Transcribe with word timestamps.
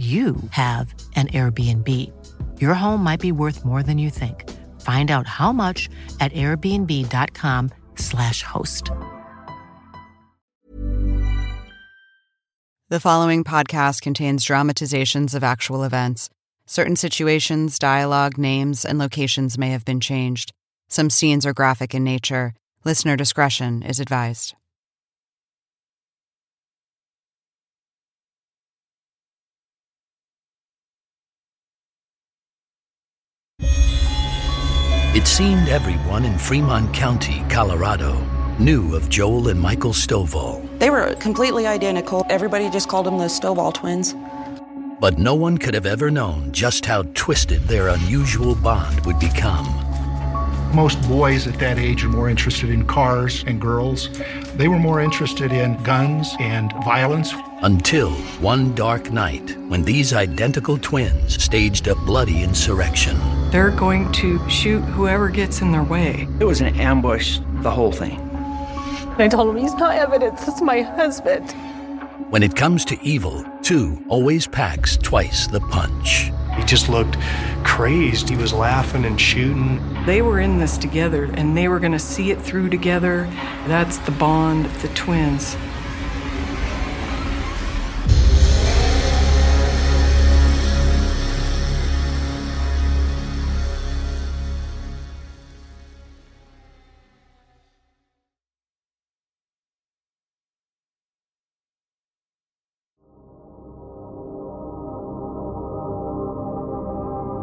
you 0.00 0.36
have 0.52 0.94
an 1.14 1.26
Airbnb. 1.28 1.86
Your 2.58 2.72
home 2.72 3.04
might 3.04 3.20
be 3.20 3.32
worth 3.32 3.66
more 3.66 3.82
than 3.82 3.98
you 3.98 4.08
think. 4.08 4.48
Find 4.80 5.10
out 5.10 5.26
how 5.26 5.52
much 5.52 5.90
at 6.20 6.32
airbnb.com/slash 6.32 8.42
host. 8.42 8.90
The 12.88 13.00
following 13.00 13.44
podcast 13.44 14.00
contains 14.00 14.42
dramatizations 14.42 15.34
of 15.34 15.44
actual 15.44 15.82
events. 15.82 16.30
Certain 16.64 16.96
situations, 16.96 17.78
dialogue, 17.78 18.38
names, 18.38 18.86
and 18.86 18.98
locations 18.98 19.58
may 19.58 19.68
have 19.70 19.84
been 19.84 20.00
changed. 20.00 20.52
Some 20.88 21.10
scenes 21.10 21.44
are 21.44 21.52
graphic 21.52 21.94
in 21.94 22.04
nature. 22.04 22.54
Listener 22.84 23.16
discretion 23.16 23.82
is 23.82 24.00
advised. 24.00 24.54
It 35.20 35.26
seemed 35.26 35.68
everyone 35.68 36.24
in 36.24 36.38
Fremont 36.38 36.94
County, 36.94 37.44
Colorado, 37.50 38.18
knew 38.58 38.96
of 38.96 39.10
Joel 39.10 39.48
and 39.48 39.60
Michael 39.60 39.92
Stovall. 39.92 40.66
They 40.78 40.88
were 40.88 41.14
completely 41.16 41.66
identical. 41.66 42.24
Everybody 42.30 42.70
just 42.70 42.88
called 42.88 43.04
them 43.04 43.18
the 43.18 43.26
Stovall 43.26 43.74
twins. 43.74 44.14
But 44.98 45.18
no 45.18 45.34
one 45.34 45.58
could 45.58 45.74
have 45.74 45.84
ever 45.84 46.10
known 46.10 46.52
just 46.52 46.86
how 46.86 47.02
twisted 47.12 47.60
their 47.64 47.88
unusual 47.88 48.54
bond 48.54 49.04
would 49.04 49.18
become. 49.18 49.66
Most 50.72 51.02
boys 51.08 51.48
at 51.48 51.58
that 51.58 51.80
age 51.80 52.04
are 52.04 52.08
more 52.08 52.30
interested 52.30 52.70
in 52.70 52.86
cars 52.86 53.42
and 53.44 53.60
girls. 53.60 54.08
They 54.54 54.68
were 54.68 54.78
more 54.78 55.00
interested 55.00 55.50
in 55.50 55.82
guns 55.82 56.32
and 56.38 56.72
violence. 56.84 57.34
Until 57.62 58.12
one 58.40 58.72
dark 58.76 59.10
night, 59.10 59.56
when 59.66 59.82
these 59.82 60.12
identical 60.12 60.78
twins 60.78 61.42
staged 61.42 61.88
a 61.88 61.96
bloody 61.96 62.44
insurrection. 62.44 63.18
They're 63.50 63.72
going 63.72 64.12
to 64.12 64.48
shoot 64.48 64.80
whoever 64.82 65.28
gets 65.28 65.60
in 65.60 65.72
their 65.72 65.82
way. 65.82 66.28
It 66.38 66.44
was 66.44 66.60
an 66.60 66.78
ambush, 66.78 67.40
the 67.62 67.70
whole 67.70 67.92
thing. 67.92 68.20
I 69.18 69.26
told 69.28 69.50
him 69.50 69.60
he's 69.60 69.74
not 69.74 69.96
evidence, 69.96 70.46
it's 70.46 70.62
my 70.62 70.82
husband. 70.82 71.50
When 72.30 72.44
it 72.44 72.54
comes 72.54 72.84
to 72.86 72.98
evil, 73.02 73.44
two 73.62 74.04
always 74.08 74.46
packs 74.46 74.96
twice 74.96 75.48
the 75.48 75.60
punch. 75.60 76.30
He 76.60 76.66
just 76.66 76.90
looked 76.90 77.16
crazed. 77.64 78.28
He 78.28 78.36
was 78.36 78.52
laughing 78.52 79.06
and 79.06 79.18
shooting. 79.18 79.80
They 80.04 80.20
were 80.20 80.40
in 80.40 80.58
this 80.58 80.76
together 80.76 81.24
and 81.24 81.56
they 81.56 81.68
were 81.68 81.80
going 81.80 81.92
to 81.92 81.98
see 81.98 82.30
it 82.30 82.40
through 82.40 82.68
together. 82.68 83.24
That's 83.66 83.96
the 83.98 84.10
bond 84.10 84.66
of 84.66 84.82
the 84.82 84.88
twins. 84.88 85.56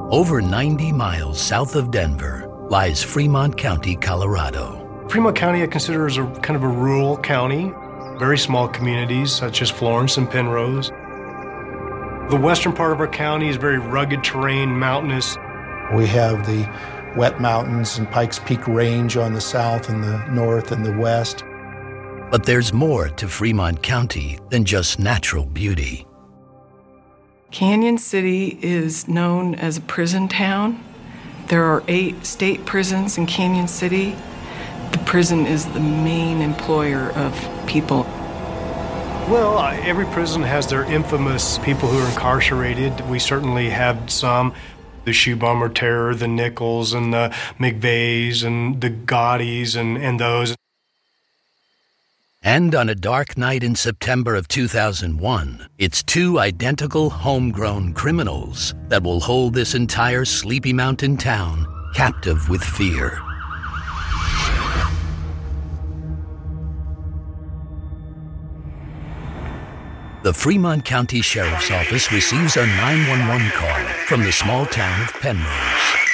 Over 0.10 0.42
90 0.42 0.94
miles 0.94 1.38
south 1.38 1.76
of 1.76 1.92
Denver 1.92 2.50
lies 2.70 3.04
Fremont 3.04 3.58
County, 3.58 3.98
Colorado. 3.98 5.06
Fremont 5.10 5.36
County 5.36 5.64
I 5.64 5.68
consider 5.68 6.06
as 6.06 6.18
a 6.18 6.26
kind 6.42 6.56
of 6.56 6.64
a 6.64 6.68
rural 6.70 7.18
county, 7.18 7.74
very 8.18 8.38
small 8.38 8.70
communities 8.70 9.34
such 9.34 9.62
as 9.62 9.70
Florence 9.70 10.16
and 10.16 10.30
Penrose. 10.30 10.92
The 12.30 12.40
western 12.42 12.72
part 12.72 12.94
of 12.94 13.02
our 13.02 13.10
county 13.10 13.50
is 13.50 13.58
very 13.58 13.80
rugged 13.80 14.24
terrain, 14.24 14.70
mountainous. 14.70 15.36
We 15.94 16.08
have 16.08 16.48
the 16.48 16.66
wet 17.18 17.42
mountains 17.42 17.98
and 17.98 18.10
Pikes 18.10 18.40
Peak 18.40 18.66
Range 18.66 19.18
on 19.18 19.34
the 19.34 19.42
south 19.42 19.90
and 19.90 20.02
the 20.02 20.26
north 20.28 20.72
and 20.72 20.86
the 20.86 20.98
west. 20.98 21.44
But 22.32 22.46
there's 22.46 22.72
more 22.72 23.10
to 23.10 23.28
Fremont 23.28 23.84
County 23.84 24.40
than 24.52 24.64
just 24.64 25.00
natural 25.00 25.46
beauty. 25.46 26.08
Cañon 27.52 27.98
City 27.98 28.60
is 28.62 29.08
known 29.08 29.56
as 29.56 29.78
a 29.78 29.82
prison 29.82 30.28
town. 30.28 30.84
There 31.48 31.64
are 31.64 31.82
eight 31.88 32.26
state 32.26 32.66
prisons 32.66 33.18
in 33.18 33.26
Cañon 33.26 33.70
City. 33.70 34.18
The 34.92 34.98
prison 35.00 35.46
is 35.46 35.66
the 35.66 35.80
main 35.80 36.42
employer 36.42 37.12
of 37.14 37.34
people. 37.66 38.04
Well, 39.30 39.58
uh, 39.58 39.72
every 39.82 40.06
prison 40.08 40.42
has 40.44 40.68
their 40.68 40.84
infamous 40.84 41.58
people 41.60 41.88
who 41.88 42.00
are 42.00 42.10
incarcerated. 42.10 43.00
We 43.10 43.18
certainly 43.20 43.70
have 43.70 44.12
some. 44.12 44.54
The 45.06 45.14
shoe 45.14 45.38
bomber 45.38 45.70
terror, 45.70 46.14
the 46.16 46.28
Nichols 46.28 46.94
and 46.94 47.14
the 47.14 47.34
McVeighs 47.58 48.44
and 48.44 48.82
the 48.82 48.90
Gaudis 48.90 49.78
and, 49.78 49.98
and 49.98 50.20
those. 50.20 50.57
And 52.48 52.76
on 52.76 52.88
a 52.88 52.96
dark 52.96 53.38
night 53.38 53.62
in 53.62 53.76
September 53.76 54.34
of 54.34 54.48
2001, 54.48 55.68
it's 55.80 56.02
two 56.02 56.40
identical 56.40 57.10
homegrown 57.10 57.92
criminals 57.92 58.74
that 58.88 59.04
will 59.04 59.20
hold 59.20 59.54
this 59.54 59.76
entire 59.76 60.24
Sleepy 60.24 60.72
Mountain 60.72 61.18
town 61.18 61.68
captive 61.94 62.48
with 62.48 62.64
fear. 62.64 63.20
The 70.24 70.34
Fremont 70.34 70.86
County 70.86 71.22
Sheriff's 71.22 71.70
Office 71.70 72.14
receives 72.14 72.56
a 72.56 72.66
911 72.66 73.50
call 73.50 73.84
from 74.06 74.24
the 74.24 74.32
small 74.32 74.66
town 74.66 75.02
of 75.02 75.12
Penrose. 75.16 76.07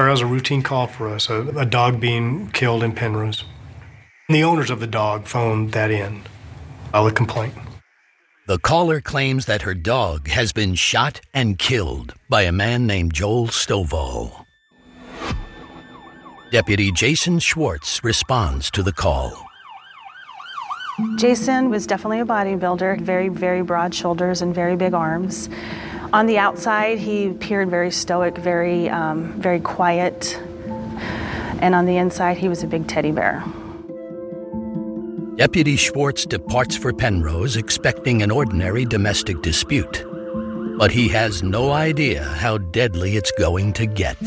It 0.00 0.04
started 0.04 0.12
as 0.14 0.20
a 0.22 0.26
routine 0.26 0.62
call 0.62 0.86
for 0.86 1.08
us, 1.08 1.28
a, 1.28 1.42
a 1.58 1.66
dog 1.66 2.00
being 2.00 2.50
killed 2.52 2.82
in 2.82 2.92
Penrose. 2.92 3.44
And 4.30 4.34
the 4.34 4.42
owners 4.42 4.70
of 4.70 4.80
the 4.80 4.86
dog 4.86 5.26
phoned 5.26 5.72
that 5.72 5.90
in, 5.90 6.22
filed 6.90 7.10
a 7.10 7.14
complaint. 7.14 7.52
The 8.46 8.58
caller 8.60 9.02
claims 9.02 9.44
that 9.44 9.60
her 9.60 9.74
dog 9.74 10.28
has 10.28 10.54
been 10.54 10.74
shot 10.74 11.20
and 11.34 11.58
killed 11.58 12.14
by 12.30 12.44
a 12.44 12.50
man 12.50 12.86
named 12.86 13.12
Joel 13.12 13.48
Stovall. 13.48 14.46
Deputy 16.50 16.90
Jason 16.92 17.38
Schwartz 17.38 18.02
responds 18.02 18.70
to 18.70 18.82
the 18.82 18.94
call. 18.94 19.44
Jason 21.16 21.68
was 21.68 21.86
definitely 21.86 22.20
a 22.20 22.24
bodybuilder, 22.24 23.02
very, 23.02 23.28
very 23.28 23.60
broad 23.60 23.94
shoulders 23.94 24.40
and 24.40 24.54
very 24.54 24.76
big 24.76 24.94
arms. 24.94 25.50
On 26.12 26.26
the 26.26 26.38
outside, 26.38 26.98
he 26.98 27.28
appeared 27.28 27.70
very 27.70 27.92
stoic, 27.92 28.36
very, 28.36 28.88
um, 28.88 29.40
very 29.40 29.60
quiet. 29.60 30.36
And 31.60 31.72
on 31.74 31.86
the 31.86 31.98
inside, 31.98 32.36
he 32.36 32.48
was 32.48 32.64
a 32.64 32.66
big 32.66 32.88
teddy 32.88 33.12
bear. 33.12 33.44
Deputy 35.36 35.76
Schwartz 35.76 36.26
departs 36.26 36.76
for 36.76 36.92
Penrose 36.92 37.56
expecting 37.56 38.22
an 38.22 38.30
ordinary 38.32 38.84
domestic 38.84 39.40
dispute. 39.40 40.04
But 40.78 40.90
he 40.90 41.06
has 41.08 41.44
no 41.44 41.70
idea 41.70 42.24
how 42.24 42.58
deadly 42.58 43.16
it's 43.16 43.30
going 43.32 43.72
to 43.74 43.86
get. 43.86 44.18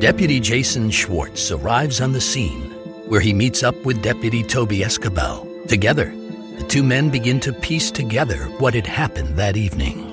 Deputy 0.00 0.38
Jason 0.38 0.90
Schwartz 0.90 1.50
arrives 1.50 2.00
on 2.00 2.12
the 2.12 2.20
scene, 2.20 2.70
where 3.08 3.20
he 3.20 3.32
meets 3.32 3.62
up 3.62 3.74
with 3.84 4.02
Deputy 4.02 4.44
Toby 4.44 4.80
Esquivel. 4.80 5.53
Together, 5.68 6.14
the 6.58 6.64
two 6.68 6.82
men 6.82 7.08
begin 7.08 7.40
to 7.40 7.52
piece 7.52 7.90
together 7.90 8.44
what 8.58 8.74
had 8.74 8.86
happened 8.86 9.36
that 9.36 9.56
evening. 9.56 10.10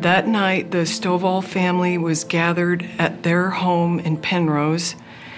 That 0.00 0.28
night, 0.28 0.70
the 0.70 0.84
Stovall 0.84 1.42
family 1.42 1.96
was 1.96 2.24
gathered 2.24 2.86
at 2.98 3.22
their 3.22 3.48
home 3.48 3.98
in 4.00 4.18
Penrose, 4.18 4.94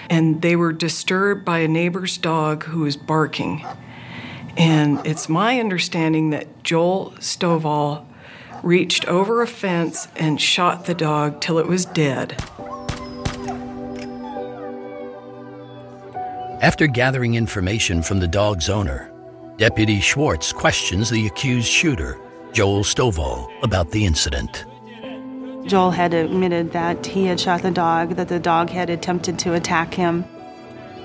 and 0.09 0.41
they 0.41 0.57
were 0.57 0.73
disturbed 0.73 1.45
by 1.45 1.59
a 1.59 1.67
neighbor's 1.67 2.17
dog 2.17 2.65
who 2.65 2.81
was 2.81 2.97
barking. 2.97 3.65
And 4.57 5.05
it's 5.07 5.29
my 5.29 5.59
understanding 5.59 6.31
that 6.31 6.63
Joel 6.63 7.11
Stovall 7.19 8.05
reached 8.63 9.05
over 9.05 9.41
a 9.41 9.47
fence 9.47 10.07
and 10.17 10.41
shot 10.41 10.85
the 10.85 10.95
dog 10.95 11.39
till 11.39 11.57
it 11.57 11.67
was 11.67 11.85
dead. 11.85 12.35
After 16.61 16.87
gathering 16.87 17.35
information 17.35 18.01
from 18.01 18.19
the 18.19 18.27
dog's 18.27 18.67
owner, 18.67 19.11
Deputy 19.57 19.99
Schwartz 19.99 20.53
questions 20.53 21.09
the 21.09 21.25
accused 21.25 21.67
shooter, 21.67 22.19
Joel 22.51 22.83
Stovall, 22.83 23.51
about 23.63 23.89
the 23.89 24.05
incident. 24.05 24.65
Joel 25.65 25.89
had 25.89 26.13
admitted 26.13 26.73
that 26.73 27.03
he 27.07 27.25
had 27.25 27.39
shot 27.39 27.63
the 27.63 27.71
dog, 27.71 28.17
that 28.17 28.27
the 28.27 28.37
dog 28.39 28.69
had 28.69 28.91
attempted 28.91 29.39
to 29.39 29.55
attack 29.55 29.95
him. 29.95 30.25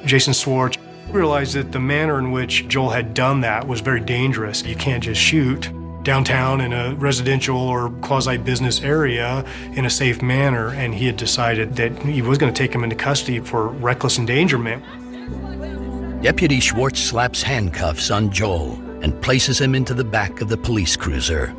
Jason 0.04 0.34
Schwartz 0.34 0.76
realized 1.08 1.54
that 1.54 1.72
the 1.72 1.80
manner 1.80 2.18
in 2.18 2.30
which 2.30 2.68
Joel 2.68 2.90
had 2.90 3.14
done 3.14 3.40
that 3.40 3.66
was 3.66 3.80
very 3.80 4.00
dangerous. 4.00 4.62
You 4.62 4.76
can't 4.76 5.02
just 5.02 5.20
shoot 5.20 5.70
downtown 6.02 6.60
in 6.60 6.74
a 6.74 6.94
residential 6.96 7.56
or 7.56 7.88
quasi 8.02 8.36
business 8.36 8.82
area 8.82 9.46
in 9.72 9.86
a 9.86 9.90
safe 9.90 10.20
manner, 10.20 10.74
and 10.74 10.94
he 10.94 11.06
had 11.06 11.16
decided 11.16 11.76
that 11.76 11.96
he 12.02 12.20
was 12.20 12.36
going 12.36 12.52
to 12.52 12.58
take 12.58 12.74
him 12.74 12.84
into 12.84 12.96
custody 12.96 13.40
for 13.40 13.68
reckless 13.68 14.18
endangerment. 14.18 14.84
Deputy 16.22 16.60
Schwartz 16.60 17.00
slaps 17.00 17.42
handcuffs 17.42 18.12
on 18.12 18.30
Joel 18.30 18.74
and 19.02 19.20
places 19.20 19.60
him 19.60 19.74
into 19.74 19.92
the 19.92 20.04
back 20.04 20.40
of 20.40 20.48
the 20.48 20.56
police 20.56 20.94
cruiser. 20.94 21.52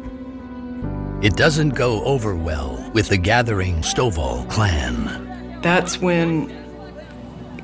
It 1.21 1.36
doesn't 1.36 1.71
go 1.71 2.01
over 2.06 2.33
well 2.33 2.89
with 2.94 3.10
the 3.10 3.18
gathering 3.18 3.81
Stovall 3.81 4.50
clan. 4.50 5.60
That's 5.62 6.00
when 6.00 6.50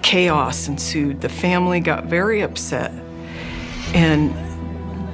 chaos 0.02 0.68
ensued. 0.68 1.22
The 1.22 1.30
family 1.30 1.80
got 1.80 2.08
very 2.08 2.42
upset, 2.42 2.92
and 3.94 4.32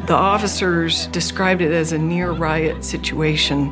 the 0.08 0.16
officers 0.16 1.06
described 1.08 1.62
it 1.62 1.72
as 1.72 1.92
a 1.92 2.00
near 2.00 2.32
riot 2.32 2.84
situation. 2.84 3.72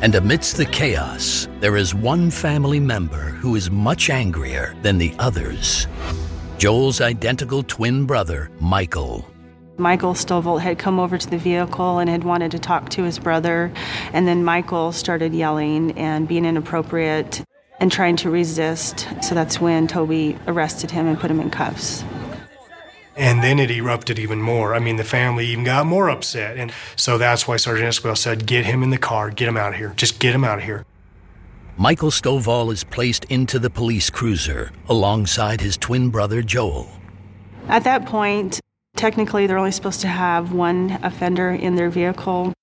And 0.00 0.14
amidst 0.14 0.56
the 0.56 0.64
chaos, 0.64 1.48
there 1.60 1.76
is 1.76 1.94
one 1.94 2.30
family 2.30 2.80
member 2.80 3.24
who 3.42 3.56
is 3.56 3.70
much 3.70 4.08
angrier 4.08 4.74
than 4.80 4.96
the 4.96 5.14
others. 5.18 5.86
Joel's 6.58 7.02
identical 7.02 7.62
twin 7.62 8.06
brother, 8.06 8.50
Michael. 8.60 9.30
Michael 9.76 10.14
Stovall 10.14 10.58
had 10.58 10.78
come 10.78 10.98
over 10.98 11.18
to 11.18 11.28
the 11.28 11.36
vehicle 11.36 11.98
and 11.98 12.08
had 12.08 12.24
wanted 12.24 12.50
to 12.52 12.58
talk 12.58 12.88
to 12.90 13.02
his 13.02 13.18
brother, 13.18 13.70
and 14.14 14.26
then 14.26 14.42
Michael 14.42 14.90
started 14.92 15.34
yelling 15.34 15.92
and 15.98 16.26
being 16.26 16.46
inappropriate 16.46 17.44
and 17.78 17.92
trying 17.92 18.16
to 18.16 18.30
resist. 18.30 19.06
So 19.22 19.34
that's 19.34 19.60
when 19.60 19.86
Toby 19.86 20.38
arrested 20.46 20.90
him 20.90 21.06
and 21.06 21.18
put 21.18 21.30
him 21.30 21.40
in 21.40 21.50
cuffs. 21.50 22.02
And 23.16 23.42
then 23.42 23.58
it 23.58 23.70
erupted 23.70 24.18
even 24.18 24.40
more. 24.40 24.74
I 24.74 24.78
mean, 24.78 24.96
the 24.96 25.04
family 25.04 25.46
even 25.48 25.64
got 25.64 25.84
more 25.84 26.08
upset. 26.08 26.56
And 26.56 26.72
so 26.96 27.18
that's 27.18 27.46
why 27.46 27.58
Sergeant 27.58 27.88
Esquivel 27.88 28.16
said, 28.16 28.46
Get 28.46 28.64
him 28.64 28.82
in 28.82 28.88
the 28.88 28.98
car, 28.98 29.30
get 29.30 29.46
him 29.46 29.58
out 29.58 29.72
of 29.72 29.78
here. 29.78 29.92
Just 29.96 30.20
get 30.20 30.34
him 30.34 30.44
out 30.44 30.58
of 30.58 30.64
here. 30.64 30.86
Michael 31.78 32.10
Stovall 32.10 32.72
is 32.72 32.84
placed 32.84 33.26
into 33.26 33.58
the 33.58 33.68
police 33.68 34.08
cruiser 34.08 34.70
alongside 34.88 35.60
his 35.60 35.76
twin 35.76 36.08
brother 36.08 36.40
Joel. 36.40 36.88
At 37.68 37.84
that 37.84 38.06
point, 38.06 38.60
technically 38.96 39.46
they're 39.46 39.58
only 39.58 39.72
supposed 39.72 40.00
to 40.00 40.08
have 40.08 40.52
one 40.52 40.98
offender 41.02 41.50
in 41.50 41.74
their 41.74 41.90
vehicle. 41.90 42.54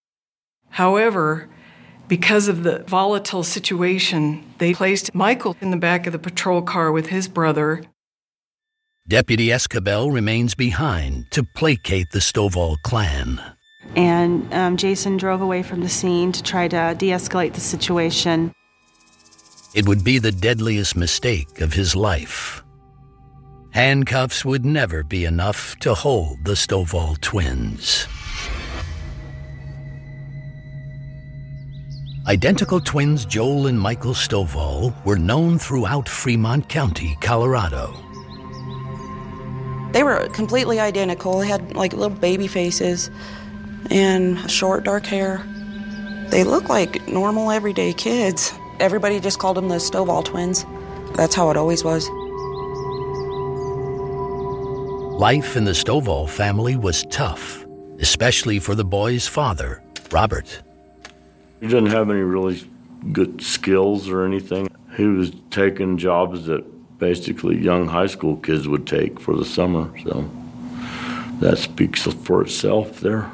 However, 0.70 1.48
because 2.08 2.48
of 2.48 2.64
the 2.64 2.80
volatile 2.88 3.44
situation, 3.44 4.52
they 4.58 4.74
placed 4.74 5.14
Michael 5.14 5.56
in 5.62 5.70
the 5.70 5.78
back 5.78 6.08
of 6.08 6.14
the 6.14 6.18
patrol 6.18 6.64
car 6.64 6.92
with 6.92 7.08
his 7.08 7.28
brother. 7.28 7.84
Deputy 9.08 9.48
Esquivel 9.48 10.12
remains 10.12 10.56
behind 10.56 11.30
to 11.30 11.44
placate 11.56 12.10
the 12.10 12.20
Stovall 12.20 12.78
clan. 12.82 13.40
And 13.96 14.52
um, 14.52 14.76
Jason 14.76 15.18
drove 15.18 15.42
away 15.42 15.62
from 15.62 15.82
the 15.82 15.90
scene 15.90 16.32
to 16.32 16.42
try 16.42 16.68
to 16.68 16.96
de 16.98 17.10
escalate 17.10 17.54
the 17.54 17.60
situation. 17.60 18.52
It 19.74 19.88
would 19.88 20.04
be 20.04 20.20
the 20.20 20.32
deadliest 20.32 20.96
mistake 20.96 21.60
of 21.60 21.74
his 21.74 21.96
life. 21.96 22.64
Handcuffs 23.72 24.46
would 24.46 24.66
never 24.66 25.04
be 25.04 25.26
enough 25.26 25.76
to 25.80 25.96
hold 25.96 26.46
the 26.46 26.52
Stovall 26.52 27.20
twins. 27.22 28.08
Identical 32.28 32.80
twins 32.82 33.26
Joel 33.26 33.66
and 33.66 33.80
Michael 33.80 34.14
Stovall 34.14 34.94
were 35.06 35.18
known 35.18 35.58
throughout 35.58 36.08
Fremont 36.08 36.70
County, 36.70 37.18
Colorado. 37.20 37.92
They 39.92 40.04
were 40.04 40.30
completely 40.30 40.80
identical. 40.80 41.40
They 41.40 41.48
had 41.48 41.76
like 41.76 41.94
little 41.94 42.16
baby 42.16 42.48
faces 42.48 43.10
and 43.90 44.40
short 44.50 44.84
dark 44.84 45.08
hair. 45.08 45.44
They 46.30 46.44
looked 46.44 46.70
like 46.70 47.08
normal 47.08 47.50
everyday 47.50 47.94
kids. 47.94 48.54
Everybody 48.80 49.20
just 49.20 49.40
called 49.40 49.58
them 49.58 49.70
the 49.70 49.76
Stovall 49.76 50.26
twins. 50.26 50.66
That's 51.16 51.36
how 51.36 51.50
it 51.52 51.58
always 51.58 51.84
was. 51.84 52.10
Life 55.20 55.56
in 55.56 55.64
the 55.64 55.72
Stovall 55.72 56.28
family 56.28 56.76
was 56.76 57.04
tough, 57.10 57.66
especially 58.00 58.60
for 58.60 58.76
the 58.76 58.84
boy's 58.84 59.28
father, 59.28 59.84
Robert. 60.12 60.62
He 61.62 61.68
didn't 61.68 61.92
have 61.92 62.10
any 62.10 62.22
really 62.22 62.62
good 63.12 63.42
skills 63.42 64.10
or 64.10 64.26
anything. 64.26 64.68
He 64.98 65.06
was 65.06 65.32
taking 65.52 65.98
jobs 65.98 66.48
that 66.48 66.64
basically 66.98 67.58
young 67.58 67.88
high 67.88 68.08
school 68.08 68.38
kids 68.38 68.68
would 68.68 68.88
take 68.88 69.20
for 69.20 69.36
the 69.36 69.46
summer, 69.46 69.92
so 70.04 70.30
that 71.40 71.58
speaks 71.58 72.04
for 72.04 72.42
itself 72.42 73.00
there. 73.00 73.32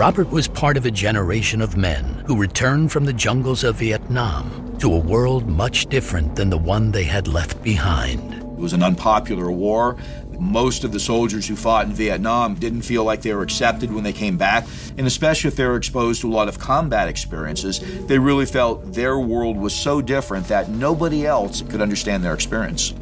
Robert 0.00 0.30
was 0.30 0.48
part 0.48 0.78
of 0.78 0.86
a 0.86 0.90
generation 0.90 1.60
of 1.60 1.76
men 1.76 2.02
who 2.26 2.34
returned 2.34 2.90
from 2.90 3.04
the 3.04 3.12
jungles 3.12 3.64
of 3.64 3.76
Vietnam 3.76 4.74
to 4.78 4.94
a 4.94 4.98
world 4.98 5.46
much 5.46 5.84
different 5.90 6.36
than 6.36 6.48
the 6.48 6.56
one 6.56 6.90
they 6.90 7.04
had 7.04 7.28
left 7.28 7.62
behind. 7.62 8.32
It 8.32 8.56
was 8.56 8.72
an 8.72 8.82
unpopular 8.82 9.50
war. 9.52 9.98
Most 10.38 10.84
of 10.84 10.92
the 10.92 10.98
soldiers 10.98 11.46
who 11.46 11.54
fought 11.54 11.84
in 11.84 11.92
Vietnam 11.92 12.54
didn't 12.54 12.80
feel 12.80 13.04
like 13.04 13.20
they 13.20 13.34
were 13.34 13.42
accepted 13.42 13.92
when 13.92 14.02
they 14.02 14.14
came 14.14 14.38
back, 14.38 14.66
and 14.96 15.06
especially 15.06 15.48
if 15.48 15.56
they 15.56 15.66
were 15.66 15.76
exposed 15.76 16.22
to 16.22 16.30
a 16.30 16.32
lot 16.32 16.48
of 16.48 16.58
combat 16.58 17.06
experiences, 17.06 17.80
they 18.06 18.18
really 18.18 18.46
felt 18.46 18.94
their 18.94 19.18
world 19.18 19.58
was 19.58 19.74
so 19.74 20.00
different 20.00 20.48
that 20.48 20.70
nobody 20.70 21.26
else 21.26 21.60
could 21.60 21.82
understand 21.82 22.24
their 22.24 22.32
experience. 22.32 22.94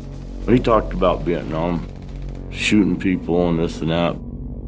He 0.49 0.59
talked 0.59 0.93
about 0.93 1.23
Vietnam, 1.23 1.87
shooting 2.51 2.99
people 2.99 3.49
and 3.51 3.57
this 3.57 3.83
and 3.83 3.93
that. 3.93 4.17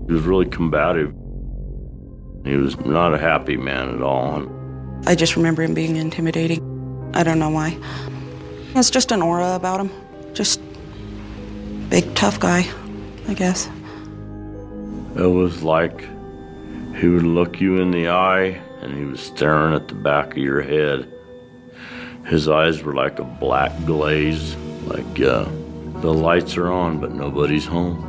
He 0.06 0.12
was 0.12 0.22
really 0.22 0.46
combative. 0.46 1.12
He 2.44 2.56
was 2.56 2.78
not 2.80 3.14
a 3.14 3.18
happy 3.18 3.56
man 3.56 3.94
at 3.94 4.02
all. 4.02 4.47
I 5.06 5.14
just 5.14 5.37
remember 5.37 5.62
him 5.62 5.75
being 5.75 5.97
intimidating. 5.97 7.11
I 7.14 7.23
don't 7.23 7.38
know 7.38 7.50
why. 7.50 7.78
It's 8.75 8.90
just 8.90 9.12
an 9.12 9.23
aura 9.23 9.54
about 9.54 9.80
him. 9.80 9.90
Just 10.32 10.61
big, 11.88 12.14
tough 12.14 12.38
guy, 12.40 12.68
I 13.28 13.35
guess. 13.35 13.68
It 15.16 15.26
was 15.26 15.62
like 15.62 16.02
he 16.97 17.09
would 17.09 17.25
look 17.25 17.61
you 17.61 17.78
in 17.78 17.90
the 17.90 18.09
eye 18.09 18.61
and 18.80 18.97
he 18.97 19.04
was 19.04 19.20
staring 19.20 19.75
at 19.75 19.88
the 19.88 19.94
back 19.94 20.32
of 20.32 20.38
your 20.38 20.62
head. 20.62 21.12
His 22.26 22.49
eyes 22.49 22.82
were 22.82 22.94
like 22.94 23.18
a 23.18 23.25
black 23.25 23.73
glaze, 23.85 24.54
like 24.85 25.20
uh, 25.20 25.49
the 26.00 26.12
lights 26.12 26.56
are 26.56 26.70
on, 26.70 27.00
but 27.00 27.12
nobody's 27.12 27.66
home. 27.66 28.06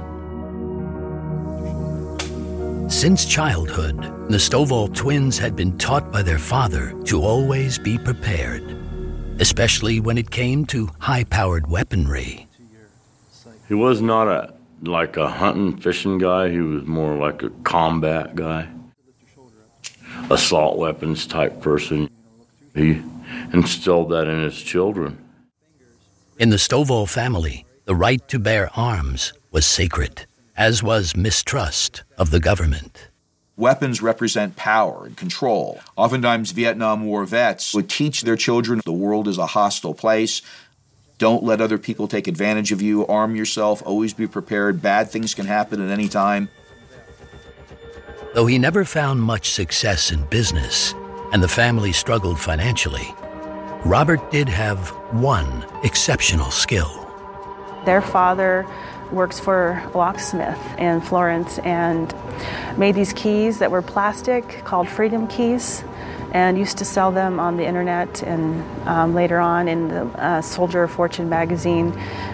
Since 2.91 3.23
childhood, 3.25 3.97
the 4.29 4.37
Stovall 4.37 4.93
twins 4.93 5.37
had 5.37 5.55
been 5.55 5.77
taught 5.77 6.11
by 6.11 6.21
their 6.21 6.37
father 6.37 6.93
to 7.05 7.23
always 7.23 7.79
be 7.79 7.97
prepared. 7.97 8.77
especially 9.39 9.99
when 9.99 10.17
it 10.17 10.29
came 10.29 10.65
to 10.67 10.89
high 10.99 11.23
powered 11.23 11.67
weaponry. 11.67 12.47
He 13.67 13.73
was 13.73 14.01
not 14.01 14.27
a 14.27 14.53
like 14.83 15.17
a 15.17 15.27
hunting 15.27 15.77
fishing 15.77 16.17
guy, 16.17 16.49
he 16.49 16.59
was 16.59 16.85
more 16.85 17.15
like 17.15 17.43
a 17.43 17.49
combat 17.63 18.35
guy. 18.35 18.67
Assault 20.29 20.77
weapons 20.77 21.25
type 21.27 21.61
person. 21.61 22.09
He 22.75 23.01
instilled 23.53 24.09
that 24.09 24.27
in 24.27 24.43
his 24.43 24.59
children. 24.61 25.17
In 26.39 26.49
the 26.49 26.57
Stovall 26.57 27.07
family, 27.07 27.65
the 27.85 27.95
right 27.95 28.27
to 28.27 28.39
bear 28.39 28.69
arms 28.75 29.33
was 29.51 29.65
sacred, 29.65 30.25
as 30.61 30.83
was 30.83 31.15
mistrust 31.15 32.03
of 32.19 32.29
the 32.29 32.39
government. 32.39 33.09
Weapons 33.57 33.99
represent 33.99 34.55
power 34.55 35.07
and 35.07 35.17
control. 35.17 35.79
Oftentimes, 35.97 36.51
Vietnam 36.51 37.03
War 37.03 37.25
vets 37.25 37.73
would 37.73 37.89
teach 37.89 38.21
their 38.21 38.35
children 38.35 38.79
the 38.85 38.93
world 38.93 39.27
is 39.27 39.39
a 39.39 39.47
hostile 39.47 39.95
place. 39.95 40.43
Don't 41.17 41.43
let 41.43 41.61
other 41.61 41.79
people 41.79 42.07
take 42.07 42.27
advantage 42.27 42.71
of 42.71 42.79
you. 42.79 43.07
Arm 43.07 43.35
yourself. 43.35 43.81
Always 43.87 44.13
be 44.13 44.27
prepared. 44.27 44.83
Bad 44.83 45.09
things 45.09 45.33
can 45.33 45.47
happen 45.47 45.83
at 45.83 45.89
any 45.89 46.07
time. 46.07 46.47
Though 48.35 48.45
he 48.45 48.59
never 48.59 48.85
found 48.85 49.19
much 49.19 49.49
success 49.49 50.11
in 50.11 50.23
business 50.25 50.93
and 51.33 51.41
the 51.41 51.47
family 51.47 51.91
struggled 51.91 52.39
financially, 52.39 53.15
Robert 53.83 54.29
did 54.29 54.47
have 54.47 54.89
one 55.09 55.65
exceptional 55.83 56.51
skill. 56.51 57.11
Their 57.83 58.03
father 58.03 58.67
works 59.11 59.39
for 59.39 59.83
a 59.93 59.97
locksmith 59.97 60.59
in 60.77 61.01
Florence 61.01 61.59
and 61.59 62.13
made 62.77 62.95
these 62.95 63.13
keys 63.13 63.59
that 63.59 63.71
were 63.71 63.81
plastic 63.81 64.63
called 64.63 64.87
Freedom 64.87 65.27
Keys 65.27 65.83
and 66.33 66.57
used 66.57 66.77
to 66.77 66.85
sell 66.85 67.11
them 67.11 67.39
on 67.39 67.57
the 67.57 67.65
internet 67.65 68.23
and 68.23 68.63
um, 68.87 69.13
later 69.13 69.39
on 69.39 69.67
in 69.67 69.89
the 69.89 70.05
uh, 70.17 70.41
Soldier 70.41 70.83
of 70.83 70.91
Fortune 70.91 71.29
magazine. 71.29 71.91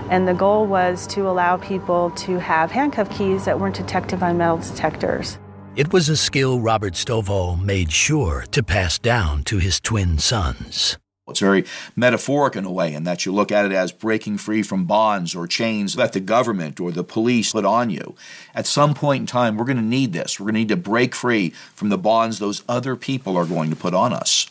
And 0.09 0.27
the 0.27 0.33
goal 0.33 0.67
was 0.67 1.07
to 1.07 1.27
allow 1.27 1.57
people 1.57 2.11
to 2.11 2.39
have 2.39 2.71
handcuff 2.71 3.09
keys 3.09 3.45
that 3.45 3.59
weren't 3.59 3.75
detected 3.75 4.19
by 4.19 4.33
metal 4.33 4.57
detectors. 4.57 5.39
It 5.75 5.93
was 5.93 6.09
a 6.09 6.17
skill 6.17 6.59
Robert 6.59 6.93
Stovall 6.93 7.61
made 7.61 7.91
sure 7.91 8.45
to 8.51 8.63
pass 8.63 8.97
down 8.97 9.43
to 9.43 9.57
his 9.57 9.79
twin 9.79 10.17
sons. 10.17 10.97
It's 11.27 11.39
very 11.39 11.65
metaphoric 11.95 12.55
in 12.55 12.65
a 12.65 12.71
way, 12.71 12.93
in 12.93 13.03
that 13.03 13.25
you 13.25 13.33
look 13.33 13.51
at 13.51 13.65
it 13.65 13.71
as 13.71 13.91
breaking 13.91 14.37
free 14.37 14.63
from 14.63 14.85
bonds 14.85 15.35
or 15.35 15.47
chains 15.47 15.95
that 15.95 16.13
the 16.13 16.19
government 16.19 16.79
or 16.79 16.91
the 16.91 17.03
police 17.03 17.51
put 17.51 17.65
on 17.65 17.89
you. 17.89 18.15
At 18.55 18.67
some 18.67 18.93
point 18.93 19.21
in 19.21 19.27
time, 19.27 19.57
we're 19.57 19.65
going 19.65 19.77
to 19.77 19.83
need 19.83 20.13
this. 20.13 20.39
We're 20.39 20.45
going 20.45 20.55
to 20.55 20.59
need 20.59 20.69
to 20.69 20.77
break 20.77 21.13
free 21.13 21.49
from 21.75 21.89
the 21.89 21.97
bonds 21.97 22.39
those 22.39 22.63
other 22.69 22.95
people 22.95 23.37
are 23.37 23.45
going 23.45 23.69
to 23.69 23.75
put 23.75 23.93
on 23.93 24.13
us. 24.13 24.49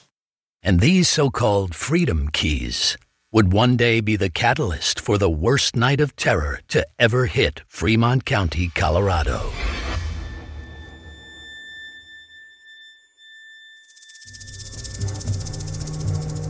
And 0.62 0.80
these 0.80 1.08
so 1.08 1.30
called 1.30 1.74
freedom 1.74 2.28
keys 2.28 2.98
would 3.32 3.52
one 3.52 3.76
day 3.76 4.00
be 4.00 4.16
the 4.16 4.30
catalyst 4.30 5.00
for 5.00 5.18
the 5.18 5.30
worst 5.30 5.76
night 5.76 6.00
of 6.00 6.16
terror 6.16 6.60
to 6.68 6.86
ever 6.98 7.26
hit 7.26 7.62
Fremont 7.68 8.24
County, 8.24 8.68
Colorado. 8.74 9.50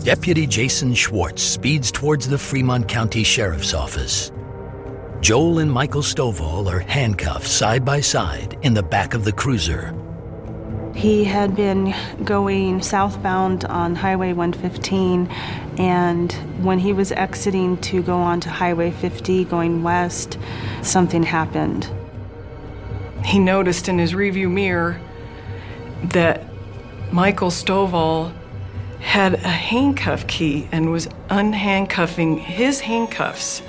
Deputy 0.07 0.47
Jason 0.47 0.95
Schwartz 0.95 1.43
speeds 1.43 1.91
towards 1.91 2.29
the 2.29 2.39
Fremont 2.39 2.87
County 2.87 3.25
Sheriff's 3.25 3.75
Office. 3.75 4.31
Joel 5.21 5.59
and 5.59 5.73
Michael 5.73 6.01
Stovall 6.01 6.73
are 6.73 6.79
handcuffed 6.79 7.49
side 7.49 7.85
by 7.85 8.01
side 8.01 8.57
in 8.63 8.73
the 8.73 8.85
back 8.85 9.15
of 9.15 9.25
the 9.25 9.33
cruiser. 9.33 9.93
He 10.95 11.25
had 11.25 11.57
been 11.57 11.93
going 12.23 12.83
southbound 12.83 13.65
on 13.65 13.97
Highway 13.97 14.33
115, 14.33 15.27
and 15.77 16.33
when 16.65 16.79
he 16.79 16.93
was 16.93 17.11
exiting 17.11 17.77
to 17.79 18.01
go 18.01 18.17
onto 18.17 18.49
Highway 18.49 18.93
50 18.93 19.43
going 19.47 19.83
west, 19.83 20.39
something 20.83 21.25
happened. 21.25 21.91
He 23.25 23.41
noticed 23.41 23.89
in 23.89 23.99
his 23.99 24.13
rearview 24.13 24.53
mirror 24.53 25.01
that 26.05 26.45
Michael 27.11 27.51
Stovall 27.51 28.33
had 29.01 29.35
a 29.35 29.49
handcuff 29.49 30.27
key 30.27 30.69
and 30.73 30.91
was 30.91 31.07
unhandcuffing 31.31 32.39
his 32.39 32.81
handcuffs. 32.81 33.63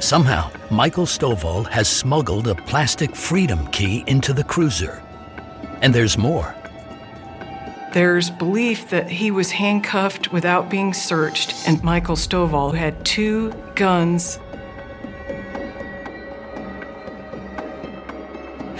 Somehow, 0.00 0.50
Michael 0.70 1.06
Stovall 1.06 1.66
has 1.68 1.88
smuggled 1.88 2.46
a 2.46 2.54
plastic 2.54 3.16
freedom 3.16 3.66
key 3.68 4.04
into 4.06 4.32
the 4.32 4.44
cruiser. 4.44 5.02
And 5.80 5.94
there's 5.94 6.18
more. 6.18 6.54
There's 7.92 8.28
belief 8.28 8.90
that 8.90 9.08
he 9.08 9.30
was 9.30 9.52
handcuffed 9.52 10.32
without 10.32 10.68
being 10.68 10.92
searched, 10.92 11.54
and 11.68 11.82
Michael 11.84 12.16
Stovall 12.16 12.74
had 12.74 13.04
two 13.04 13.52
guns. 13.76 14.38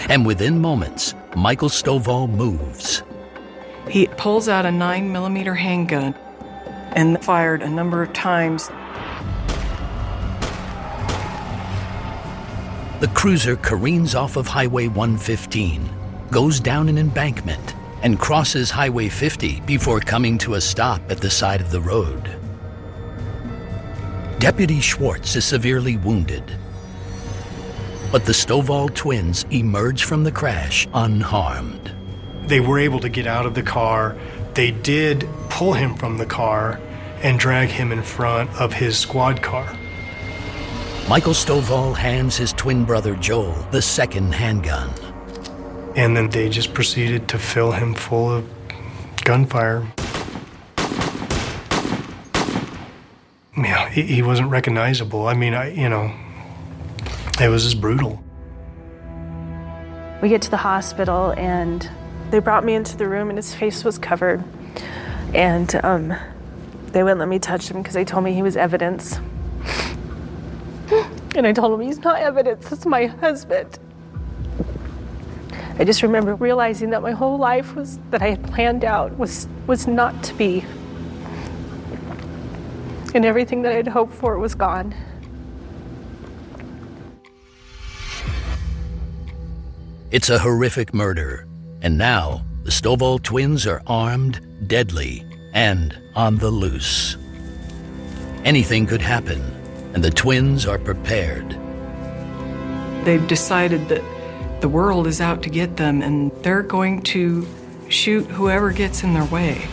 And 0.09 0.27
within 0.27 0.61
moments, 0.61 1.15
Michael 1.37 1.69
Stovall 1.69 2.29
moves. 2.29 3.03
He 3.89 4.07
pulls 4.07 4.49
out 4.49 4.67
a 4.67 4.71
9 4.71 5.13
millimeter 5.13 5.55
handgun 5.55 6.15
and 6.93 7.23
fired 7.25 7.63
a 7.63 7.69
number 7.69 8.03
of 8.03 8.13
times. 8.13 8.69
The 13.01 13.11
cruiser 13.13 13.57
careens 13.57 14.15
off 14.15 14.37
of 14.37 14.47
Highway 14.47 14.89
115, 14.89 15.91
goes 16.31 16.61
down 16.61 16.89
an 16.89 16.97
embankment, 16.97 17.75
and 18.03 18.19
crosses 18.19 18.71
Highway 18.71 19.09
50 19.09 19.61
before 19.63 20.01
coming 20.01 20.39
to 20.39 20.55
a 20.55 20.61
stop 20.61 21.01
at 21.11 21.19
the 21.19 21.31
side 21.31 21.61
of 21.61 21.71
the 21.71 21.81
road. 21.81 22.39
Deputy 24.39 24.81
Schwartz 24.81 25.37
is 25.37 25.45
severely 25.45 25.97
wounded, 25.97 26.57
but 28.13 28.25
the 28.25 28.33
Stovall 28.33 28.95
twins 28.95 29.45
emerge 29.51 30.05
from 30.05 30.23
the 30.23 30.33
crash 30.33 30.87
unharmed. 30.95 31.94
They 32.47 32.61
were 32.61 32.79
able 32.79 33.01
to 33.01 33.09
get 33.09 33.27
out 33.27 33.47
of 33.47 33.55
the 33.55 33.63
car. 33.63 34.17
They 34.55 34.71
did 34.71 35.29
pull 35.49 35.73
him 35.73 35.95
from 35.95 36.19
the 36.19 36.27
car 36.27 36.81
and 37.23 37.39
drag 37.39 37.71
him 37.71 37.91
in 37.91 38.03
front 38.03 38.51
of 38.61 38.73
his 38.73 38.99
squad 38.99 39.43
car. 39.43 39.67
Michael 41.09 41.33
Stovall 41.33 41.97
hands 41.97 42.37
his 42.37 42.53
twin 42.53 42.85
brother 42.85 43.15
Joel 43.17 43.53
the 43.71 43.83
second 43.83 44.35
handgun. 44.35 44.91
And 45.97 46.17
then 46.17 46.29
they 46.31 46.49
just 46.49 46.75
proceeded 46.75 47.29
to 47.29 47.39
fill 47.39 47.73
him 47.73 47.95
full 47.95 48.31
of 48.31 48.49
gunfire. 49.25 49.87
Yeah, 53.57 53.89
he, 53.91 54.03
he 54.03 54.23
wasn't 54.23 54.51
recognizable. 54.51 55.29
I 55.29 55.35
mean, 55.35 55.55
I, 55.55 55.73
you 55.73 55.89
know, 55.89 56.13
it 57.41 57.49
was 57.49 57.65
just 57.65 57.81
brutal. 57.81 58.23
We 60.21 60.29
get 60.29 60.43
to 60.43 60.51
the 60.51 60.57
hospital 60.57 61.33
and 61.37 61.89
they 62.35 62.41
brought 62.41 62.65
me 62.65 62.75
into 62.75 62.97
the 62.97 63.07
room 63.07 63.29
and 63.29 63.39
his 63.39 63.55
face 63.55 63.85
was 63.85 63.97
covered. 63.97 64.43
And 65.35 65.73
um, 65.85 66.13
they 66.87 67.05
wouldn't 67.05 67.21
let 67.21 67.29
me 67.29 67.39
touch 67.39 67.71
him 67.71 67.81
because 67.81 67.95
they 67.95 68.05
told 68.05 68.25
me 68.25 68.35
he 68.35 68.43
was 68.43 68.57
evidence. 68.57 69.21
And 71.37 71.49
I 71.49 71.53
told 71.53 71.81
him, 71.81 71.85
he's 71.85 71.99
not 71.99 72.21
evidence, 72.21 72.71
it's 72.71 72.87
my 72.87 73.07
husband. 73.07 73.79
I 75.81 75.85
just 75.85 76.03
remember 76.05 76.37
realizing 76.37 76.91
that 76.91 77.03
my 77.03 77.11
whole 77.11 77.39
life 77.39 77.75
was 77.75 77.99
that 78.11 78.23
I 78.23 78.31
had 78.31 78.45
planned 78.45 78.85
out 78.85 79.19
was 79.19 79.49
was 79.67 79.89
not 79.89 80.23
to 80.25 80.35
be. 80.35 80.65
And 83.15 83.25
everything 83.25 83.63
that 83.63 83.73
I 83.73 83.77
had 83.77 83.89
hoped 83.89 84.15
for 84.15 84.39
was 84.39 84.55
gone. 84.55 84.95
It's 90.13 90.31
a 90.31 90.39
horrific 90.39 90.95
murder, 90.95 91.49
and 91.85 91.99
now 91.99 92.43
the 92.65 92.71
Stovall 92.71 93.23
twins 93.23 93.67
are 93.67 93.83
armed, 93.87 94.41
deadly, 94.67 95.23
and 95.53 95.97
on 96.17 96.39
the 96.39 96.51
loose. 96.51 97.19
Anything 98.43 98.87
could 98.87 99.03
happen, 99.03 99.43
and 99.93 100.03
the 100.03 100.11
twins 100.11 100.67
are 100.67 100.79
prepared. 100.79 101.59
They've 103.05 103.29
decided 103.29 103.87
that 103.91 104.03
the 104.63 104.69
world 104.69 105.07
is 105.07 105.21
out 105.21 105.43
to 105.43 105.51
get 105.51 105.77
them 105.77 106.01
and 106.01 106.33
they're 106.43 106.63
going 106.63 107.03
to 107.03 107.47
shoot 107.91 108.25
whoever 108.29 108.73
gets 108.73 109.03
in 109.03 109.13
their 109.13 109.27
way. 109.27 109.69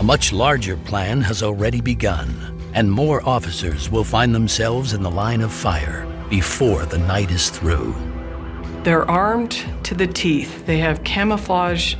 A 0.00 0.02
much 0.02 0.32
larger 0.32 0.78
plan 0.78 1.20
has 1.20 1.42
already 1.42 1.82
begun, 1.82 2.58
and 2.72 2.90
more 2.90 3.26
officers 3.28 3.90
will 3.90 4.04
find 4.04 4.34
themselves 4.34 4.94
in 4.94 5.02
the 5.02 5.10
line 5.10 5.42
of 5.42 5.52
fire 5.52 6.06
before 6.30 6.86
the 6.86 6.98
night 6.98 7.30
is 7.30 7.50
through. 7.50 7.94
They're 8.86 9.10
armed 9.10 9.64
to 9.82 9.96
the 9.96 10.06
teeth. 10.06 10.64
They 10.64 10.78
have 10.78 11.02
camouflage 11.02 11.96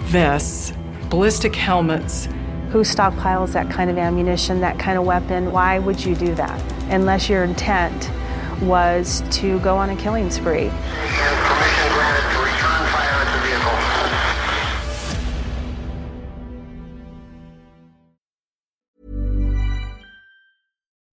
vests, 0.00 0.72
ballistic 1.10 1.54
helmets. 1.54 2.26
Who 2.72 2.80
stockpiles 2.80 3.52
that 3.52 3.70
kind 3.70 3.88
of 3.88 3.98
ammunition, 3.98 4.60
that 4.62 4.80
kind 4.80 4.98
of 4.98 5.04
weapon? 5.04 5.52
Why 5.52 5.78
would 5.78 6.04
you 6.04 6.16
do 6.16 6.34
that? 6.34 6.60
Unless 6.90 7.28
your 7.28 7.44
intent 7.44 8.10
was 8.60 9.22
to 9.38 9.60
go 9.60 9.76
on 9.76 9.90
a 9.90 9.96
killing 9.96 10.28
spree. 10.28 10.72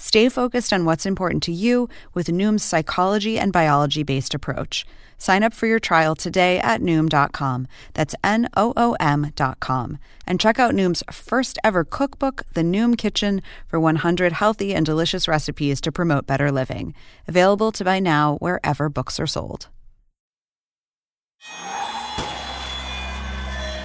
Stay 0.00 0.30
focused 0.30 0.72
on 0.72 0.86
what's 0.86 1.04
important 1.04 1.42
to 1.42 1.52
you 1.52 1.86
with 2.14 2.28
Noom's 2.28 2.64
psychology 2.64 3.38
and 3.38 3.52
biology 3.52 4.02
based 4.02 4.34
approach. 4.34 4.86
Sign 5.18 5.42
up 5.42 5.52
for 5.52 5.66
your 5.66 5.78
trial 5.78 6.16
today 6.16 6.58
at 6.58 6.80
Noom.com. 6.80 7.68
That's 7.92 8.14
N 8.24 8.48
O 8.56 8.72
O 8.78 8.96
M.com. 8.98 9.98
And 10.26 10.40
check 10.40 10.58
out 10.58 10.72
Noom's 10.72 11.02
first 11.12 11.58
ever 11.62 11.84
cookbook, 11.84 12.44
The 12.54 12.62
Noom 12.62 12.96
Kitchen, 12.96 13.42
for 13.66 13.78
100 13.78 14.32
healthy 14.32 14.74
and 14.74 14.86
delicious 14.86 15.28
recipes 15.28 15.82
to 15.82 15.92
promote 15.92 16.26
better 16.26 16.50
living. 16.50 16.94
Available 17.28 17.70
to 17.72 17.84
buy 17.84 18.00
now 18.00 18.36
wherever 18.38 18.88
books 18.88 19.20
are 19.20 19.26
sold. 19.26 19.68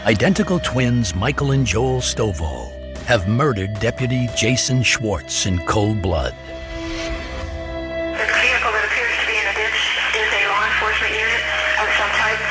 Identical 0.06 0.60
twins 0.60 1.14
Michael 1.14 1.52
and 1.52 1.66
Joel 1.66 2.00
Stovall 2.00 2.75
have 3.06 3.28
murdered 3.28 3.80
Deputy 3.80 4.28
Jason 4.36 4.82
Schwartz 4.82 5.46
in 5.46 5.60
cold 5.68 6.02
blood. 6.02 6.34
The 6.34 8.26
vehicle 8.26 8.72
that 8.72 8.86
appears 8.90 9.14
to 9.22 9.28
be 9.30 9.38
in 9.38 9.46
a 9.46 9.54
ditch 9.54 9.82
is 10.18 10.26
a 10.34 10.44
law 10.50 10.66
enforcement 10.66 11.14
unit 11.14 11.42
of 11.78 11.88
some 12.02 12.10
type. 12.18 12.42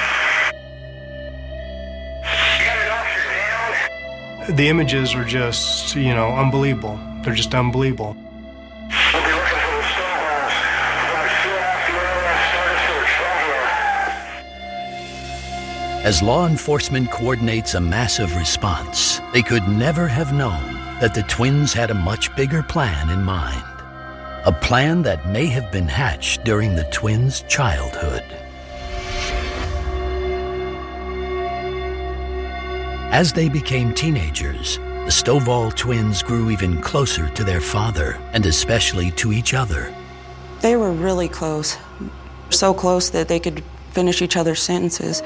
The 4.57 4.69
images 4.69 5.15
are 5.15 5.25
just, 5.25 5.97
you 5.97 6.15
know, 6.15 6.37
unbelievable. 6.37 7.01
They're 7.23 7.35
just 7.35 7.55
unbelievable. 7.55 8.17
As 16.05 16.23
law 16.23 16.47
enforcement 16.47 17.11
coordinates 17.11 17.73
a 17.73 17.81
massive 17.81 18.37
response, 18.37 19.23
they 19.33 19.41
could 19.41 19.67
never 19.67 20.07
have 20.07 20.35
known 20.35 20.75
that 21.01 21.15
the 21.15 21.23
twins 21.23 21.73
had 21.73 21.91
a 21.91 21.95
much 21.95 22.37
bigger 22.37 22.63
plan 22.63 23.09
in 23.09 23.23
mind. 23.23 23.65
A 24.45 24.53
plan 24.53 25.01
that 25.05 25.27
may 25.27 25.47
have 25.47 25.73
been 25.73 25.89
hatched 25.89 26.45
during 26.45 26.75
the 26.75 26.85
twins' 26.93 27.41
childhood. 27.49 28.23
As 33.11 33.33
they 33.33 33.49
became 33.49 33.95
teenagers, 33.95 34.77
the 34.77 35.11
Stovall 35.11 35.75
twins 35.75 36.23
grew 36.23 36.51
even 36.51 36.83
closer 36.83 37.31
to 37.31 37.45
their 37.45 37.63
father 37.63 38.21
and 38.35 38.45
especially 38.45 39.11
to 39.13 39.33
each 39.33 39.55
other. 39.55 39.91
They 40.61 40.77
were 40.77 40.93
really 40.93 41.29
close. 41.29 41.79
So 42.51 42.75
close 42.75 43.09
that 43.09 43.29
they 43.29 43.41
could 43.41 43.65
finish 43.93 44.21
each 44.21 44.37
other's 44.37 44.61
sentences. 44.61 45.23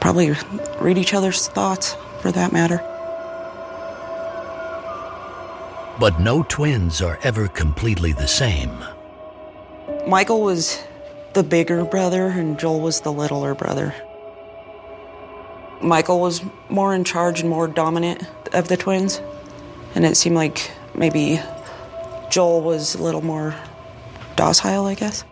Probably 0.00 0.32
read 0.80 0.98
each 0.98 1.14
other's 1.14 1.48
thoughts, 1.48 1.96
for 2.20 2.32
that 2.32 2.52
matter. 2.52 2.78
But 5.98 6.18
no 6.20 6.42
twins 6.42 7.02
are 7.02 7.18
ever 7.22 7.48
completely 7.48 8.12
the 8.12 8.28
same. 8.28 8.72
Michael 10.06 10.42
was 10.42 10.82
the 11.34 11.42
bigger 11.42 11.84
brother, 11.84 12.26
and 12.28 12.58
Joel 12.58 12.80
was 12.80 13.02
the 13.02 13.12
littler 13.12 13.54
brother. 13.54 13.94
Michael 15.82 16.20
was 16.20 16.42
more 16.68 16.94
in 16.94 17.04
charge 17.04 17.40
and 17.40 17.50
more 17.50 17.68
dominant 17.68 18.22
of 18.52 18.68
the 18.68 18.76
twins, 18.76 19.20
and 19.94 20.04
it 20.04 20.16
seemed 20.16 20.36
like 20.36 20.70
maybe 20.94 21.40
Joel 22.30 22.62
was 22.62 22.94
a 22.94 23.02
little 23.02 23.22
more 23.22 23.54
docile, 24.36 24.86
I 24.86 24.94
guess. 24.94 25.24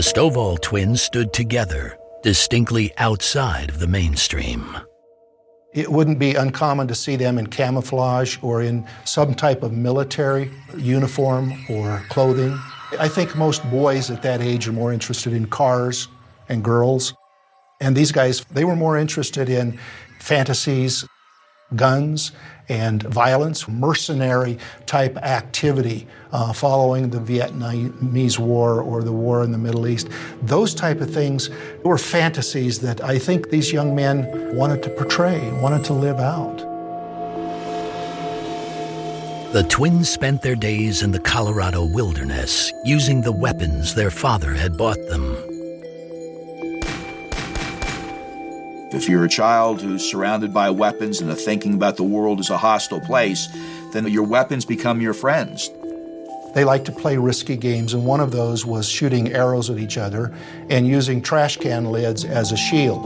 The 0.00 0.12
Stovall 0.14 0.58
twins 0.58 1.02
stood 1.02 1.34
together, 1.34 1.98
distinctly 2.22 2.90
outside 2.96 3.68
of 3.68 3.80
the 3.80 3.86
mainstream. 3.86 4.78
It 5.74 5.92
wouldn't 5.92 6.18
be 6.18 6.36
uncommon 6.36 6.88
to 6.88 6.94
see 6.94 7.16
them 7.16 7.36
in 7.36 7.48
camouflage 7.48 8.38
or 8.40 8.62
in 8.62 8.86
some 9.04 9.34
type 9.34 9.62
of 9.62 9.72
military 9.72 10.50
uniform 10.74 11.52
or 11.68 12.02
clothing. 12.08 12.58
I 12.98 13.08
think 13.08 13.36
most 13.36 13.62
boys 13.70 14.10
at 14.10 14.22
that 14.22 14.40
age 14.40 14.66
are 14.66 14.72
more 14.72 14.90
interested 14.90 15.34
in 15.34 15.48
cars 15.48 16.08
and 16.48 16.64
girls. 16.64 17.12
And 17.82 17.94
these 17.94 18.10
guys, 18.10 18.42
they 18.50 18.64
were 18.64 18.76
more 18.76 18.96
interested 18.96 19.50
in 19.50 19.78
fantasies, 20.18 21.04
guns, 21.76 22.32
and 22.70 23.02
violence, 23.02 23.68
mercenary 23.68 24.56
type 24.86 25.16
activity 25.18 26.06
uh, 26.32 26.52
following 26.52 27.10
the 27.10 27.18
Vietnamese 27.18 28.38
War 28.38 28.80
or 28.80 29.02
the 29.02 29.12
war 29.12 29.42
in 29.42 29.50
the 29.50 29.58
Middle 29.58 29.88
East. 29.88 30.08
Those 30.42 30.72
type 30.72 31.00
of 31.00 31.12
things 31.12 31.50
were 31.84 31.98
fantasies 31.98 32.78
that 32.80 33.02
I 33.02 33.18
think 33.18 33.50
these 33.50 33.72
young 33.72 33.94
men 33.94 34.56
wanted 34.56 34.84
to 34.84 34.90
portray, 34.90 35.50
wanted 35.60 35.84
to 35.86 35.92
live 35.92 36.20
out. 36.20 36.58
The 39.52 39.64
twins 39.64 40.08
spent 40.08 40.42
their 40.42 40.54
days 40.54 41.02
in 41.02 41.10
the 41.10 41.18
Colorado 41.18 41.84
wilderness 41.84 42.72
using 42.84 43.20
the 43.20 43.32
weapons 43.32 43.96
their 43.96 44.12
father 44.12 44.52
had 44.54 44.76
bought 44.76 45.04
them. 45.08 45.49
If 48.92 49.08
you're 49.08 49.24
a 49.24 49.28
child 49.28 49.80
who's 49.80 50.04
surrounded 50.04 50.52
by 50.52 50.70
weapons 50.70 51.20
and 51.20 51.30
are 51.30 51.36
thinking 51.36 51.74
about 51.74 51.96
the 51.96 52.02
world 52.02 52.40
as 52.40 52.50
a 52.50 52.58
hostile 52.58 53.00
place, 53.00 53.48
then 53.92 54.08
your 54.08 54.24
weapons 54.24 54.64
become 54.64 55.00
your 55.00 55.14
friends. 55.14 55.70
They 56.56 56.64
like 56.64 56.84
to 56.86 56.92
play 56.92 57.16
risky 57.16 57.56
games, 57.56 57.94
and 57.94 58.04
one 58.04 58.18
of 58.18 58.32
those 58.32 58.66
was 58.66 58.88
shooting 58.88 59.32
arrows 59.32 59.70
at 59.70 59.78
each 59.78 59.96
other 59.96 60.34
and 60.68 60.88
using 60.88 61.22
trash 61.22 61.56
can 61.56 61.92
lids 61.92 62.24
as 62.24 62.50
a 62.50 62.56
shield. 62.56 63.04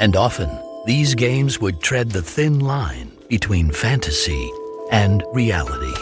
And 0.00 0.14
often, 0.14 0.50
these 0.86 1.16
games 1.16 1.60
would 1.60 1.80
tread 1.80 2.10
the 2.10 2.22
thin 2.22 2.60
line 2.60 3.10
between 3.28 3.72
fantasy 3.72 4.52
and 4.92 5.24
reality. 5.32 5.94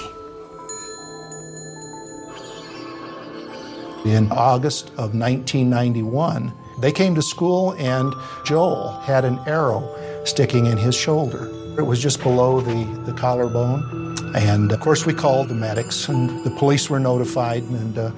In 4.04 4.30
August 4.30 4.88
of 4.98 5.14
1991, 5.14 6.52
they 6.82 6.90
came 6.90 7.14
to 7.14 7.22
school, 7.22 7.74
and 7.78 8.12
Joel 8.44 8.90
had 9.04 9.24
an 9.24 9.38
arrow 9.46 9.88
sticking 10.24 10.66
in 10.66 10.76
his 10.76 10.96
shoulder. 10.96 11.48
It 11.78 11.82
was 11.82 12.02
just 12.02 12.20
below 12.22 12.60
the, 12.60 12.84
the 13.06 13.12
collarbone. 13.12 14.16
And 14.34 14.72
of 14.72 14.80
course, 14.80 15.06
we 15.06 15.14
called 15.14 15.48
the 15.48 15.54
medics, 15.54 16.08
and 16.08 16.44
the 16.44 16.50
police 16.50 16.90
were 16.90 16.98
notified. 16.98 17.62
And 17.62 17.96
uh, 17.96 18.10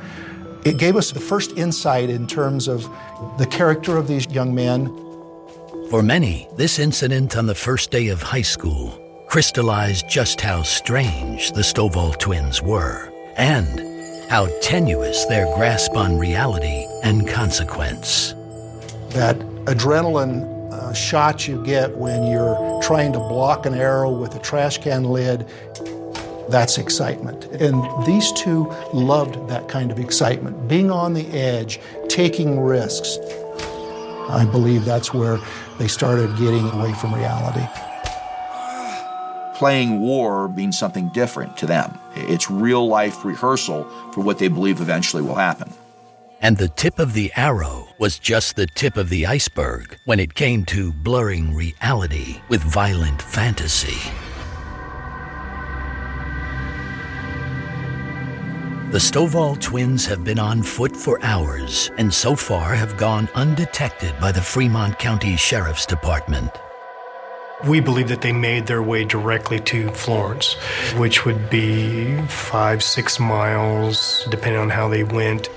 it 0.65 0.79
gave 0.79 0.97
us 0.97 1.13
the 1.13 1.21
first 1.21 1.59
insight 1.59 2.09
in 2.09 2.27
terms 2.27 2.67
of 2.67 2.89
the 3.37 3.47
character 3.47 3.99
of 3.99 4.09
these 4.09 4.27
young 4.31 4.55
men. 4.55 4.87
For 5.91 6.03
many, 6.03 6.49
this 6.57 6.79
incident 6.79 7.37
on 7.37 7.45
the 7.45 7.55
first 7.55 7.91
day 7.91 8.09
of 8.09 8.23
high 8.23 8.43
school 8.43 8.99
crystallized 9.29 10.09
just 10.09 10.41
how 10.41 10.63
strange 10.63 11.53
the 11.53 11.61
Stovall 11.61 12.19
twins 12.19 12.63
were 12.63 13.13
and 13.37 14.31
how 14.31 14.47
tenuous 14.63 15.27
their 15.27 15.45
grasp 15.55 15.97
on 15.97 16.19
reality 16.19 16.87
and 17.03 17.29
consequence 17.29 18.35
that 19.15 19.39
adrenaline 19.65 20.53
uh, 20.73 20.93
shot 20.93 21.49
you 21.49 21.65
get 21.65 21.97
when 21.97 22.25
you're 22.25 22.81
trying 22.83 23.13
to 23.13 23.19
block 23.19 23.65
an 23.65 23.75
arrow 23.75 24.11
with 24.11 24.35
a 24.35 24.39
trash 24.41 24.79
can 24.79 25.05
lid, 25.05 25.49
that's 26.49 26.79
excitement. 26.79 27.45
And 27.45 27.83
these 28.07 28.31
two 28.33 28.65
loved 28.93 29.49
that 29.49 29.69
kind 29.69 29.91
of 29.91 29.99
excitement, 29.99 30.69
being 30.69 30.91
on 30.91 31.15
the 31.15 31.27
edge, 31.29 31.81
taking 32.09 32.61
risks. 32.61 33.19
I 34.29 34.47
believe 34.51 34.85
that's 34.85 35.15
where 35.15 35.39
they 35.79 35.89
started 35.89 36.37
getting 36.37 36.69
away 36.71 36.93
from 36.95 37.15
reality. 37.15 37.67
Playing 39.55 40.01
war 40.01 40.49
means 40.49 40.77
something 40.77 41.09
different 41.11 41.57
to 41.59 41.67
them. 41.67 41.99
It's 42.17 42.51
real 42.51 42.89
life 42.89 43.25
rehearsal 43.25 43.85
for 44.13 44.21
what 44.21 44.39
they 44.39 44.49
believe 44.49 44.81
eventually 44.81 45.23
will 45.23 45.37
happen. 45.37 45.73
And 46.45 46.59
the 46.59 46.69
tip 46.69 46.99
of 46.99 47.15
the 47.15 47.33
arrow 47.37 47.89
was 47.99 48.19
just 48.19 48.55
the 48.55 48.67
tip 48.67 48.99
of 48.99 49.09
the 49.09 49.25
iceberg 49.25 49.97
when 50.05 50.21
it 50.21 50.35
came 50.35 50.67
to 50.67 50.93
blurring 50.93 51.55
reality 51.55 52.43
with 52.51 52.63
violent 52.63 53.23
fantasy. 53.23 53.97
The 58.91 58.99
Stovall 58.99 59.59
twins 59.59 60.05
have 60.05 60.23
been 60.23 60.39
on 60.39 60.63
foot 60.63 60.95
for 60.95 61.19
hours 61.25 61.91
and 61.97 62.13
so 62.13 62.37
far 62.37 62.75
have 62.75 62.99
gone 62.99 63.31
undetected 63.35 64.13
by 64.21 64.31
the 64.31 64.43
Fremont 64.43 64.99
County 64.99 65.37
Sheriff's 65.37 65.87
Department. 65.87 66.51
We 67.67 67.81
believe 67.81 68.09
that 68.09 68.21
they 68.21 68.35
made 68.35 68.67
their 68.67 68.83
way 68.83 69.05
directly 69.05 69.61
to 69.61 69.89
Florence, 69.93 70.53
which 70.99 71.25
would 71.25 71.49
be 71.49 72.21
five, 72.27 72.83
six 72.83 73.19
miles, 73.19 74.27
depending 74.29 74.61
on 74.61 74.69
how 74.69 74.89
they 74.89 75.05
went. 75.05 75.49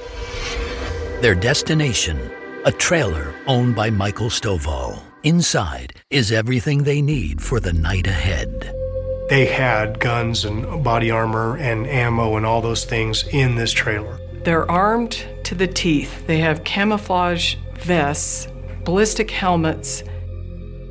Their 1.19 1.33
destination, 1.33 2.29
a 2.63 2.71
trailer 2.71 3.33
owned 3.47 3.75
by 3.75 3.89
Michael 3.89 4.29
Stovall. 4.29 5.01
Inside 5.23 5.95
is 6.11 6.31
everything 6.31 6.83
they 6.83 7.01
need 7.01 7.41
for 7.41 7.59
the 7.59 7.73
night 7.73 8.05
ahead. 8.05 8.71
They 9.27 9.47
had 9.47 9.99
guns 9.99 10.45
and 10.45 10.83
body 10.83 11.09
armor 11.09 11.57
and 11.57 11.87
ammo 11.87 12.37
and 12.37 12.45
all 12.45 12.61
those 12.61 12.85
things 12.85 13.27
in 13.29 13.55
this 13.55 13.71
trailer. 13.71 14.19
They're 14.43 14.69
armed 14.69 15.25
to 15.45 15.55
the 15.55 15.65
teeth. 15.65 16.27
They 16.27 16.37
have 16.37 16.63
camouflage 16.63 17.55
vests, 17.79 18.47
ballistic 18.85 19.31
helmets. 19.31 20.03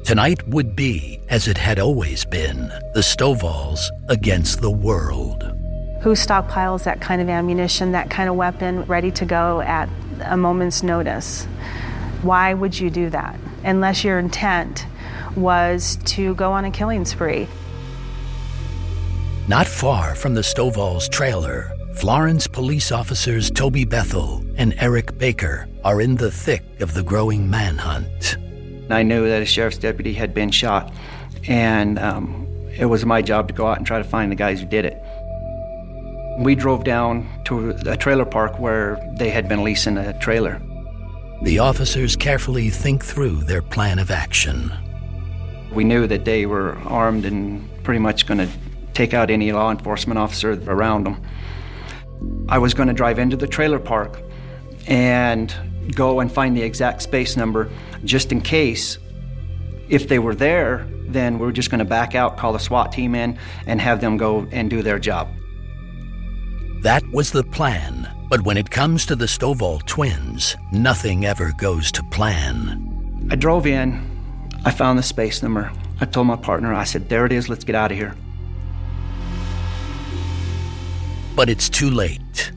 Tonight 0.02 0.46
would 0.48 0.74
be, 0.74 1.20
as 1.28 1.46
it 1.46 1.56
had 1.56 1.78
always 1.78 2.24
been, 2.24 2.66
the 2.94 3.00
Stovalls 3.00 3.78
against 4.08 4.60
the 4.60 4.72
world. 4.72 5.44
Who 6.02 6.12
stockpiles 6.12 6.82
that 6.82 7.00
kind 7.00 7.22
of 7.22 7.28
ammunition, 7.28 7.92
that 7.92 8.10
kind 8.10 8.28
of 8.28 8.34
weapon, 8.34 8.82
ready 8.86 9.12
to 9.12 9.24
go 9.24 9.60
at 9.60 9.88
a 10.22 10.37
moment's 10.37 10.83
notice. 10.83 11.44
Why 12.22 12.55
would 12.55 12.79
you 12.79 12.90
do 12.90 13.11
that? 13.11 13.38
Unless 13.64 14.05
your 14.05 14.18
intent 14.18 14.87
was 15.37 15.98
to 16.05 16.35
go 16.35 16.52
on 16.52 16.64
a 16.64 16.70
killing 16.70 17.05
spree. 17.05 17.46
Not 19.48 19.66
far 19.66 20.14
from 20.14 20.35
the 20.35 20.40
Stovall's 20.40 21.09
trailer, 21.09 21.72
Florence 21.94 22.46
police 22.46 22.90
officers 22.92 23.50
Toby 23.50 23.85
Bethel 23.85 24.44
and 24.57 24.74
Eric 24.79 25.16
Baker 25.18 25.68
are 25.85 26.00
in 26.00 26.16
the 26.16 26.31
thick 26.31 26.62
of 26.81 26.94
the 26.94 27.02
growing 27.02 27.48
manhunt. 27.48 28.37
I 28.90 29.02
knew 29.02 29.29
that 29.29 29.42
a 29.42 29.46
sheriff's 29.46 29.79
deputy 29.79 30.12
had 30.12 30.35
been 30.35 30.50
shot, 30.50 30.92
and 31.48 31.98
um, 31.98 32.46
it 32.76 32.87
was 32.87 33.07
my 33.07 33.22
job 33.22 33.48
to 33.48 33.55
go 33.55 33.66
out 33.66 33.79
and 33.79 33.87
try 33.87 33.98
to 33.98 34.05
find 34.05 34.31
the 34.31 34.37
guys 34.37 34.61
who 34.61 34.66
did 34.66 34.85
it. 34.85 35.02
We 36.38 36.55
drove 36.55 36.85
down 36.85 37.29
to 37.46 37.70
a 37.87 37.96
trailer 37.96 38.24
park 38.24 38.59
where 38.59 38.98
they 39.18 39.30
had 39.30 39.48
been 39.48 39.64
leasing 39.64 39.96
a 39.96 40.18
trailer. 40.18 40.61
The 41.42 41.59
officers 41.59 42.16
carefully 42.16 42.70
think 42.70 43.04
through 43.04 43.44
their 43.44 43.62
plan 43.62 43.98
of 43.98 44.11
action. 44.11 44.72
We 45.72 45.85
knew 45.85 46.06
that 46.06 46.24
they 46.24 46.46
were 46.46 46.76
armed 46.87 47.24
and 47.24 47.68
pretty 47.85 48.00
much 48.00 48.26
going 48.26 48.38
to 48.38 48.48
take 48.94 49.14
out 49.14 49.30
any 49.30 49.52
law 49.52 49.70
enforcement 49.70 50.18
officer 50.18 50.52
around 50.66 51.04
them. 51.04 51.22
I 52.48 52.59
was 52.59 52.74
going 52.74 52.88
to 52.88 52.94
drive 52.94 53.18
into 53.18 53.37
the 53.37 53.46
trailer 53.46 53.78
park 53.78 54.20
and 54.87 55.54
go 55.94 56.20
and 56.20 56.32
find 56.32 56.56
the 56.56 56.62
exact 56.62 57.02
space 57.02 57.37
number 57.37 57.70
just 58.04 58.32
in 58.32 58.40
case 58.40 58.98
if 59.88 60.09
they 60.09 60.18
were 60.18 60.35
there, 60.35 60.87
then 61.06 61.38
we 61.38 61.46
are 61.46 61.52
just 61.52 61.70
going 61.70 61.78
to 61.78 61.85
back 61.85 62.14
out, 62.14 62.37
call 62.37 62.52
the 62.52 62.59
SWAT 62.59 62.90
team 62.90 63.14
in, 63.14 63.38
and 63.66 63.80
have 63.80 64.00
them 64.00 64.16
go 64.16 64.46
and 64.50 64.68
do 64.68 64.82
their 64.82 64.98
job. 64.98 65.28
That 66.87 67.03
was 67.11 67.33
the 67.33 67.42
plan. 67.42 68.09
But 68.31 68.42
when 68.42 68.57
it 68.57 68.70
comes 68.70 69.07
to 69.07 69.16
the 69.16 69.25
Stovall 69.27 69.85
twins, 69.87 70.55
nothing 70.70 71.25
ever 71.27 71.51
goes 71.51 71.90
to 71.90 72.05
plan. 72.05 73.27
I 73.29 73.35
drove 73.35 73.66
in. 73.66 74.09
I 74.64 74.70
found 74.70 74.96
the 74.96 75.03
space 75.03 75.42
number. 75.42 75.72
I 76.01 76.05
told 76.05 76.29
my 76.29 76.37
partner, 76.37 76.72
I 76.72 76.85
said, 76.85 77.09
there 77.09 77.27
it 77.27 77.33
is, 77.33 77.49
let's 77.49 77.64
get 77.64 77.75
out 77.75 77.90
of 77.90 77.99
here. 77.99 78.14
But 81.35 81.51
it's 81.51 81.68
too 81.68 81.90
late. 81.90 82.53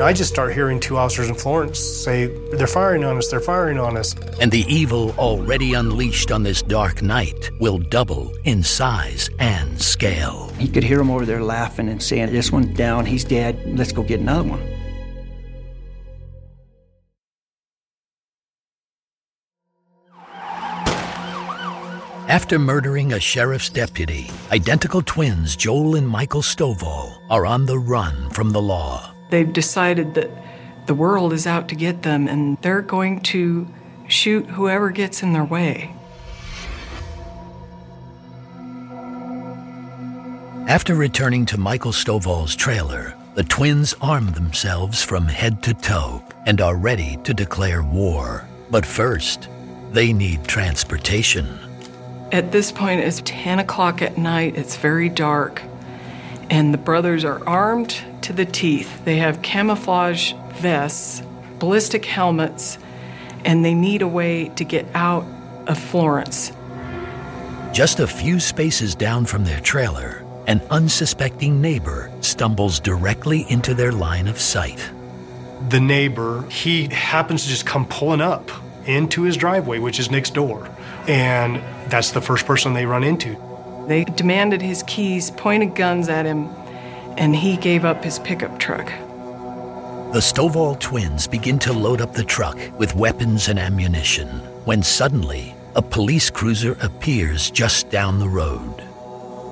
I 0.00 0.12
just 0.12 0.32
start 0.32 0.54
hearing 0.54 0.80
two 0.80 0.96
officers 0.96 1.28
in 1.28 1.34
Florence 1.34 1.78
say, 1.78 2.26
They're 2.52 2.66
firing 2.66 3.04
on 3.04 3.18
us, 3.18 3.28
they're 3.28 3.40
firing 3.40 3.78
on 3.78 3.96
us. 3.96 4.14
And 4.40 4.50
the 4.50 4.64
evil 4.72 5.12
already 5.18 5.74
unleashed 5.74 6.32
on 6.32 6.42
this 6.42 6.62
dark 6.62 7.02
night 7.02 7.50
will 7.60 7.78
double 7.78 8.34
in 8.44 8.62
size 8.62 9.28
and 9.38 9.80
scale. 9.80 10.48
He 10.58 10.68
could 10.68 10.84
hear 10.84 10.98
them 10.98 11.10
over 11.10 11.26
there 11.26 11.42
laughing 11.42 11.88
and 11.88 12.02
saying, 12.02 12.32
This 12.32 12.50
one's 12.50 12.76
down, 12.76 13.04
he's 13.04 13.24
dead, 13.24 13.60
let's 13.78 13.92
go 13.92 14.02
get 14.02 14.20
another 14.20 14.48
one. 14.48 14.80
After 22.30 22.60
murdering 22.60 23.12
a 23.12 23.18
sheriff's 23.18 23.68
deputy, 23.68 24.30
identical 24.52 25.02
twins 25.02 25.56
Joel 25.56 25.96
and 25.96 26.08
Michael 26.08 26.42
Stovall 26.42 27.18
are 27.28 27.44
on 27.44 27.66
the 27.66 27.76
run 27.76 28.30
from 28.30 28.52
the 28.52 28.62
law. 28.62 29.12
They've 29.30 29.52
decided 29.52 30.14
that 30.14 30.30
the 30.86 30.94
world 30.94 31.32
is 31.32 31.46
out 31.46 31.68
to 31.68 31.74
get 31.74 32.02
them 32.02 32.26
and 32.26 32.58
they're 32.62 32.82
going 32.82 33.20
to 33.20 33.66
shoot 34.08 34.46
whoever 34.46 34.90
gets 34.90 35.22
in 35.22 35.32
their 35.32 35.44
way. 35.44 35.94
After 40.66 40.94
returning 40.94 41.46
to 41.46 41.58
Michael 41.58 41.92
Stovall's 41.92 42.54
trailer, 42.54 43.16
the 43.34 43.42
twins 43.44 43.94
arm 44.00 44.32
themselves 44.32 45.02
from 45.02 45.26
head 45.26 45.62
to 45.64 45.74
toe 45.74 46.22
and 46.46 46.60
are 46.60 46.76
ready 46.76 47.18
to 47.24 47.34
declare 47.34 47.82
war. 47.82 48.46
But 48.70 48.86
first, 48.86 49.48
they 49.92 50.12
need 50.12 50.44
transportation. 50.44 51.58
At 52.32 52.52
this 52.52 52.70
point, 52.70 53.00
it's 53.00 53.22
10 53.24 53.58
o'clock 53.60 54.02
at 54.02 54.18
night, 54.18 54.56
it's 54.56 54.76
very 54.76 55.08
dark, 55.08 55.62
and 56.50 56.72
the 56.72 56.78
brothers 56.78 57.24
are 57.24 57.44
armed 57.48 58.00
to 58.22 58.32
the 58.32 58.44
teeth. 58.44 59.04
They 59.04 59.16
have 59.16 59.42
camouflage 59.42 60.32
vests, 60.54 61.22
ballistic 61.58 62.04
helmets, 62.04 62.78
and 63.44 63.64
they 63.64 63.74
need 63.74 64.02
a 64.02 64.08
way 64.08 64.48
to 64.50 64.64
get 64.64 64.86
out 64.94 65.24
of 65.66 65.78
Florence. 65.78 66.52
Just 67.72 68.00
a 68.00 68.06
few 68.06 68.40
spaces 68.40 68.94
down 68.94 69.24
from 69.24 69.44
their 69.44 69.60
trailer, 69.60 70.24
an 70.46 70.60
unsuspecting 70.70 71.60
neighbor 71.60 72.10
stumbles 72.20 72.80
directly 72.80 73.46
into 73.48 73.74
their 73.74 73.92
line 73.92 74.26
of 74.26 74.40
sight. 74.40 74.90
The 75.68 75.80
neighbor, 75.80 76.42
he 76.50 76.88
happens 76.88 77.44
to 77.44 77.48
just 77.48 77.66
come 77.66 77.86
pulling 77.86 78.20
up 78.20 78.50
into 78.86 79.22
his 79.22 79.36
driveway, 79.36 79.78
which 79.78 80.00
is 80.00 80.10
next 80.10 80.34
door. 80.34 80.68
And 81.06 81.62
that's 81.90 82.10
the 82.10 82.20
first 82.20 82.46
person 82.46 82.72
they 82.72 82.86
run 82.86 83.04
into. 83.04 83.36
They 83.86 84.04
demanded 84.04 84.62
his 84.62 84.82
keys, 84.84 85.30
pointed 85.30 85.74
guns 85.74 86.08
at 86.08 86.26
him, 86.26 86.48
and 87.16 87.34
he 87.34 87.56
gave 87.56 87.84
up 87.84 88.02
his 88.04 88.18
pickup 88.18 88.58
truck. 88.58 88.86
The 90.12 90.18
Stovall 90.18 90.78
twins 90.80 91.26
begin 91.28 91.58
to 91.60 91.72
load 91.72 92.00
up 92.00 92.14
the 92.14 92.24
truck 92.24 92.58
with 92.78 92.96
weapons 92.96 93.48
and 93.48 93.58
ammunition 93.58 94.26
when 94.64 94.82
suddenly 94.82 95.54
a 95.76 95.82
police 95.82 96.30
cruiser 96.30 96.76
appears 96.82 97.50
just 97.50 97.90
down 97.90 98.18
the 98.18 98.28
road. 98.28 98.82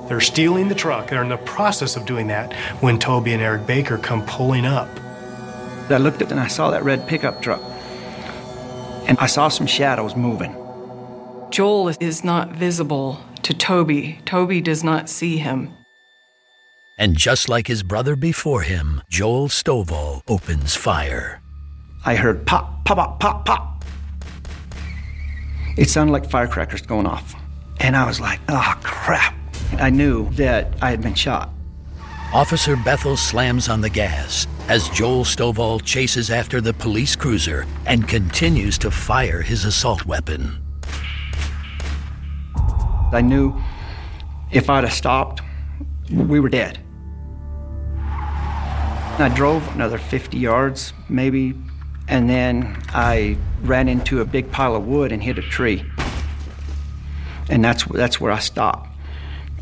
They're 0.08 0.20
stealing 0.20 0.68
the 0.68 0.74
truck. 0.74 1.10
They're 1.10 1.22
in 1.22 1.28
the 1.28 1.36
process 1.36 1.96
of 1.96 2.06
doing 2.06 2.26
that 2.28 2.52
when 2.82 2.98
Toby 2.98 3.34
and 3.34 3.42
Eric 3.42 3.66
Baker 3.66 3.98
come 3.98 4.24
pulling 4.26 4.66
up. 4.66 4.88
I 5.90 5.98
looked 5.98 6.22
at 6.22 6.30
and 6.30 6.40
I 6.40 6.48
saw 6.48 6.70
that 6.70 6.82
red 6.82 7.06
pickup 7.06 7.40
truck. 7.40 7.62
And 9.06 9.16
I 9.20 9.26
saw 9.26 9.48
some 9.48 9.66
shadows 9.66 10.16
moving. 10.16 10.54
Joel 11.50 11.88
is 12.00 12.24
not 12.24 12.50
visible 12.50 13.20
to 13.42 13.54
Toby. 13.54 14.20
Toby 14.24 14.60
does 14.60 14.82
not 14.82 15.08
see 15.08 15.38
him. 15.38 15.77
And 16.98 17.16
just 17.16 17.48
like 17.48 17.68
his 17.68 17.84
brother 17.84 18.16
before 18.16 18.62
him, 18.62 19.02
Joel 19.08 19.46
Stovall 19.48 20.22
opens 20.26 20.74
fire. 20.74 21.40
I 22.04 22.16
heard 22.16 22.44
pop, 22.44 22.84
pop, 22.84 22.96
pop, 22.96 23.20
pop, 23.20 23.44
pop. 23.44 23.84
It 25.76 25.88
sounded 25.88 26.12
like 26.12 26.28
firecrackers 26.28 26.82
going 26.82 27.06
off. 27.06 27.36
And 27.78 27.96
I 27.96 28.04
was 28.04 28.20
like, 28.20 28.40
oh, 28.48 28.74
crap. 28.82 29.36
I 29.78 29.90
knew 29.90 30.28
that 30.30 30.74
I 30.82 30.90
had 30.90 31.00
been 31.00 31.14
shot. 31.14 31.50
Officer 32.34 32.74
Bethel 32.74 33.16
slams 33.16 33.68
on 33.68 33.80
the 33.80 33.88
gas 33.88 34.48
as 34.68 34.88
Joel 34.88 35.24
Stovall 35.24 35.80
chases 35.82 36.30
after 36.30 36.60
the 36.60 36.74
police 36.74 37.14
cruiser 37.14 37.64
and 37.86 38.08
continues 38.08 38.76
to 38.78 38.90
fire 38.90 39.40
his 39.40 39.64
assault 39.64 40.04
weapon. 40.04 40.58
I 43.12 43.20
knew 43.22 43.56
if 44.50 44.68
I'd 44.68 44.82
have 44.82 44.92
stopped, 44.92 45.42
we 46.10 46.40
were 46.40 46.48
dead. 46.48 46.80
I 49.20 49.28
drove 49.28 49.66
another 49.74 49.98
50 49.98 50.38
yards, 50.38 50.92
maybe, 51.08 51.52
and 52.06 52.30
then 52.30 52.80
I 52.90 53.36
ran 53.62 53.88
into 53.88 54.20
a 54.20 54.24
big 54.24 54.52
pile 54.52 54.76
of 54.76 54.86
wood 54.86 55.10
and 55.10 55.20
hit 55.20 55.38
a 55.38 55.42
tree. 55.42 55.84
And 57.50 57.64
that's, 57.64 57.84
that's 57.86 58.20
where 58.20 58.30
I 58.30 58.38
stopped. 58.38 58.88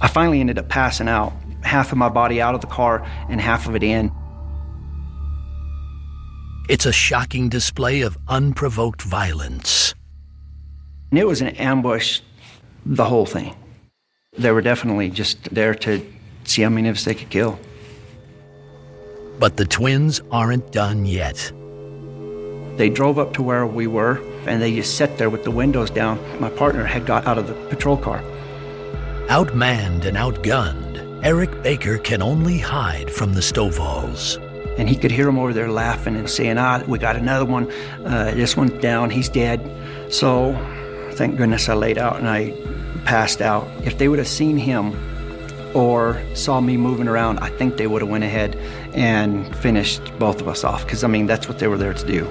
I 0.03 0.09
finally 0.09 0.41
ended 0.41 0.59
up 0.59 0.69
passing 0.69 1.09
out, 1.09 1.33
half 1.63 1.91
of 1.91 1.97
my 1.97 2.11
body 2.11 2.39
out 2.39 2.55
of 2.55 2.61
the 2.61 2.67
car 2.67 3.03
and 3.31 3.41
half 3.41 3.67
of 3.67 3.75
it 3.75 3.83
in. 3.83 4.13
It's 6.69 6.85
a 6.85 6.93
shocking 6.93 7.49
display 7.49 8.03
of 8.03 8.19
unprovoked 8.29 9.01
violence. 9.01 9.95
And 11.11 11.19
it 11.19 11.27
was 11.27 11.41
an 11.41 11.49
ambush, 11.57 12.21
the 12.85 13.05
whole 13.05 13.25
thing. 13.25 13.55
They 14.37 14.51
were 14.51 14.61
definitely 14.61 15.09
just 15.09 15.43
there 15.55 15.75
to 15.77 16.05
see 16.45 16.61
how 16.61 16.69
many 16.69 16.91
of 16.91 16.97
us 16.97 17.05
they 17.05 17.15
could 17.15 17.31
kill. 17.31 17.59
But 19.39 19.57
the 19.57 19.67
twins 19.67 20.23
aren't 20.31 20.73
done 20.73 21.07
yet. 21.07 21.53
They 22.77 22.91
drove 22.91 23.19
up 23.19 23.33
to 23.35 23.43
where 23.43 23.67
we 23.67 23.87
were 23.87 24.21
and 24.47 24.63
they 24.63 24.75
just 24.75 24.97
sat 24.97 25.19
there 25.19 25.31
with 25.31 25.45
the 25.45 25.51
windows 25.51 25.91
down. 25.91 26.19
My 26.41 26.51
partner 26.51 26.85
had 26.85 27.07
got 27.07 27.27
out 27.27 27.39
of 27.39 27.47
the 27.47 27.55
patrol 27.69 27.97
car. 27.97 28.23
Outmanned 29.29 30.05
and 30.05 30.17
outgunned, 30.17 31.25
Eric 31.25 31.63
Baker 31.63 31.99
can 31.99 32.23
only 32.23 32.59
hide 32.59 33.11
from 33.11 33.35
the 33.35 33.41
Stovalls. 33.41 34.41
And 34.79 34.89
he 34.89 34.97
could 34.97 35.11
hear 35.11 35.25
them 35.25 35.39
over 35.39 35.53
there 35.53 35.71
laughing 35.71 36.17
and 36.17 36.29
saying, 36.29 36.59
Ah, 36.59 36.83
we 36.87 36.99
got 36.99 37.17
another 37.17 37.47
one. 37.47 37.71
Uh, 38.05 38.33
this 38.33 38.57
one's 38.57 38.81
down. 38.83 39.11
He's 39.11 39.29
dead. 39.29 39.61
So 40.13 40.53
thank 41.15 41.37
goodness 41.37 41.69
I 41.69 41.75
laid 41.75 41.99
out 41.99 42.17
and 42.19 42.29
I 42.29 42.55
passed 43.05 43.41
out. 43.41 43.67
If 43.85 43.99
they 43.99 44.09
would 44.09 44.19
have 44.19 44.29
seen 44.29 44.59
him 44.59 44.93
or 45.77 46.19
saw 46.33 46.59
me 46.59 46.79
moving 46.79 47.07
around, 47.07 47.39
I 47.41 47.51
think 47.51 47.77
they 47.77 47.87
would 47.87 48.01
have 48.01 48.09
went 48.09 48.25
ahead 48.25 48.57
and 48.95 49.55
finished 49.57 50.19
both 50.19 50.41
of 50.41 50.49
us 50.49 50.65
off 50.65 50.87
because 50.87 51.05
I 51.05 51.09
mean 51.09 51.27
that's 51.27 51.49
what 51.49 51.59
they 51.59 51.69
were 51.69 51.77
there 51.77 51.93
to 51.93 52.07
do. 52.07 52.27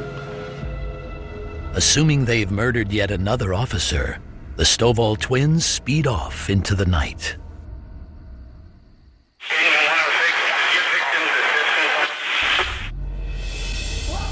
Assuming 1.75 2.25
they've 2.25 2.49
murdered 2.49 2.91
yet 2.91 3.11
another 3.11 3.53
officer, 3.53 4.17
the 4.55 4.63
Stovall 4.63 5.19
twins 5.19 5.63
speed 5.63 6.07
off 6.07 6.49
into 6.49 6.73
the 6.73 6.87
night. 6.87 7.37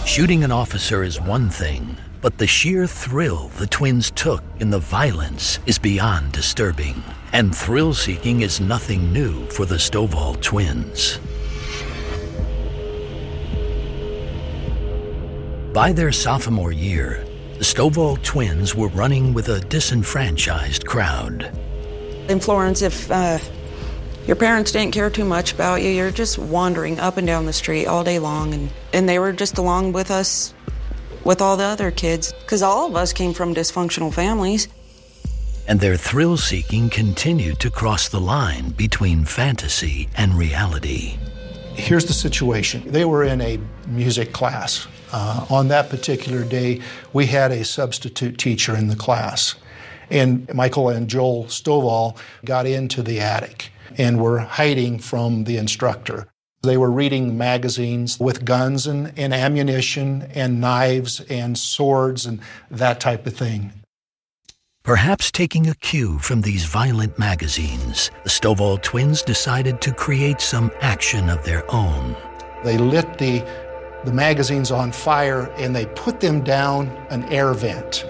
Shooting 0.07 0.43
an 0.43 0.51
officer 0.51 1.03
is 1.03 1.21
one 1.21 1.49
thing, 1.51 1.97
but 2.19 2.39
the 2.39 2.47
sheer 2.47 2.87
thrill 2.87 3.49
the 3.59 3.67
twins 3.67 4.09
took 4.09 4.43
in 4.59 4.71
the 4.71 4.79
violence 4.79 5.59
is 5.67 5.77
beyond 5.77 6.31
disturbing. 6.31 7.03
And 7.33 7.55
thrill 7.55 7.95
seeking 7.95 8.41
is 8.41 8.61
nothing 8.61 9.11
new 9.11 9.47
for 9.47 9.65
the 9.65 9.75
Stovall 9.75 10.39
twins. 10.39 11.17
By 15.73 15.91
their 15.91 16.11
sophomore 16.11 16.71
year, 16.71 17.25
the 17.57 17.63
Stovall 17.63 18.21
twins 18.21 18.75
were 18.75 18.89
running 18.89 19.33
with 19.33 19.49
a 19.49 19.61
disenfranchised 19.61 20.85
crowd. 20.85 21.51
In 22.29 22.39
Florence, 22.39 22.83
if 22.83 23.09
uh, 23.09 23.39
your 24.27 24.35
parents 24.35 24.71
didn't 24.71 24.93
care 24.93 25.09
too 25.09 25.25
much 25.25 25.53
about 25.53 25.81
you, 25.81 25.89
you're 25.89 26.11
just 26.11 26.37
wandering 26.37 26.99
up 26.99 27.17
and 27.17 27.25
down 27.25 27.47
the 27.47 27.53
street 27.53 27.87
all 27.87 28.03
day 28.03 28.19
long. 28.19 28.53
And, 28.53 28.69
and 28.93 29.09
they 29.09 29.17
were 29.17 29.33
just 29.33 29.57
along 29.57 29.93
with 29.93 30.11
us, 30.11 30.53
with 31.23 31.41
all 31.41 31.57
the 31.57 31.63
other 31.63 31.89
kids, 31.89 32.31
because 32.31 32.61
all 32.61 32.85
of 32.85 32.95
us 32.95 33.11
came 33.11 33.33
from 33.33 33.55
dysfunctional 33.55 34.13
families. 34.13 34.67
And 35.67 35.79
their 35.79 35.97
thrill 35.97 36.37
seeking 36.37 36.89
continued 36.89 37.59
to 37.59 37.69
cross 37.69 38.09
the 38.09 38.19
line 38.19 38.71
between 38.71 39.25
fantasy 39.25 40.09
and 40.15 40.33
reality. 40.33 41.17
Here's 41.75 42.05
the 42.05 42.13
situation 42.13 42.83
they 42.91 43.05
were 43.05 43.23
in 43.23 43.41
a 43.41 43.59
music 43.87 44.33
class. 44.33 44.87
Uh, 45.11 45.45
on 45.49 45.67
that 45.69 45.89
particular 45.89 46.43
day, 46.43 46.81
we 47.13 47.25
had 47.25 47.51
a 47.51 47.63
substitute 47.63 48.37
teacher 48.37 48.75
in 48.75 48.87
the 48.87 48.95
class. 48.95 49.55
And 50.09 50.51
Michael 50.53 50.89
and 50.89 51.07
Joel 51.07 51.45
Stovall 51.45 52.17
got 52.45 52.65
into 52.65 53.01
the 53.01 53.19
attic 53.19 53.71
and 53.97 54.19
were 54.19 54.39
hiding 54.39 54.99
from 54.99 55.45
the 55.45 55.57
instructor. 55.57 56.27
They 56.63 56.77
were 56.77 56.91
reading 56.91 57.37
magazines 57.37 58.19
with 58.19 58.45
guns 58.45 58.87
and, 58.87 59.11
and 59.17 59.33
ammunition 59.33 60.29
and 60.33 60.61
knives 60.61 61.19
and 61.21 61.57
swords 61.57 62.25
and 62.25 62.39
that 62.71 62.99
type 62.99 63.27
of 63.27 63.35
thing. 63.35 63.82
Perhaps 64.83 65.31
taking 65.31 65.69
a 65.69 65.75
cue 65.75 66.19
from 66.19 66.41
these 66.41 66.65
violent 66.65 67.17
magazines, 67.17 68.11
the 68.25 68.29
Stovall 68.29 68.81
twins 68.83 69.21
decided 69.21 69.79
to 69.79 69.93
create 69.93 70.41
some 70.41 70.69
action 70.81 71.29
of 71.29 71.41
their 71.45 71.63
own. 71.73 72.17
They 72.65 72.77
lit 72.77 73.17
the, 73.17 73.47
the 74.03 74.11
magazines 74.11 74.71
on 74.71 74.91
fire 74.91 75.49
and 75.55 75.73
they 75.73 75.85
put 75.85 76.19
them 76.19 76.43
down 76.43 76.89
an 77.11 77.23
air 77.31 77.53
vent, 77.53 78.05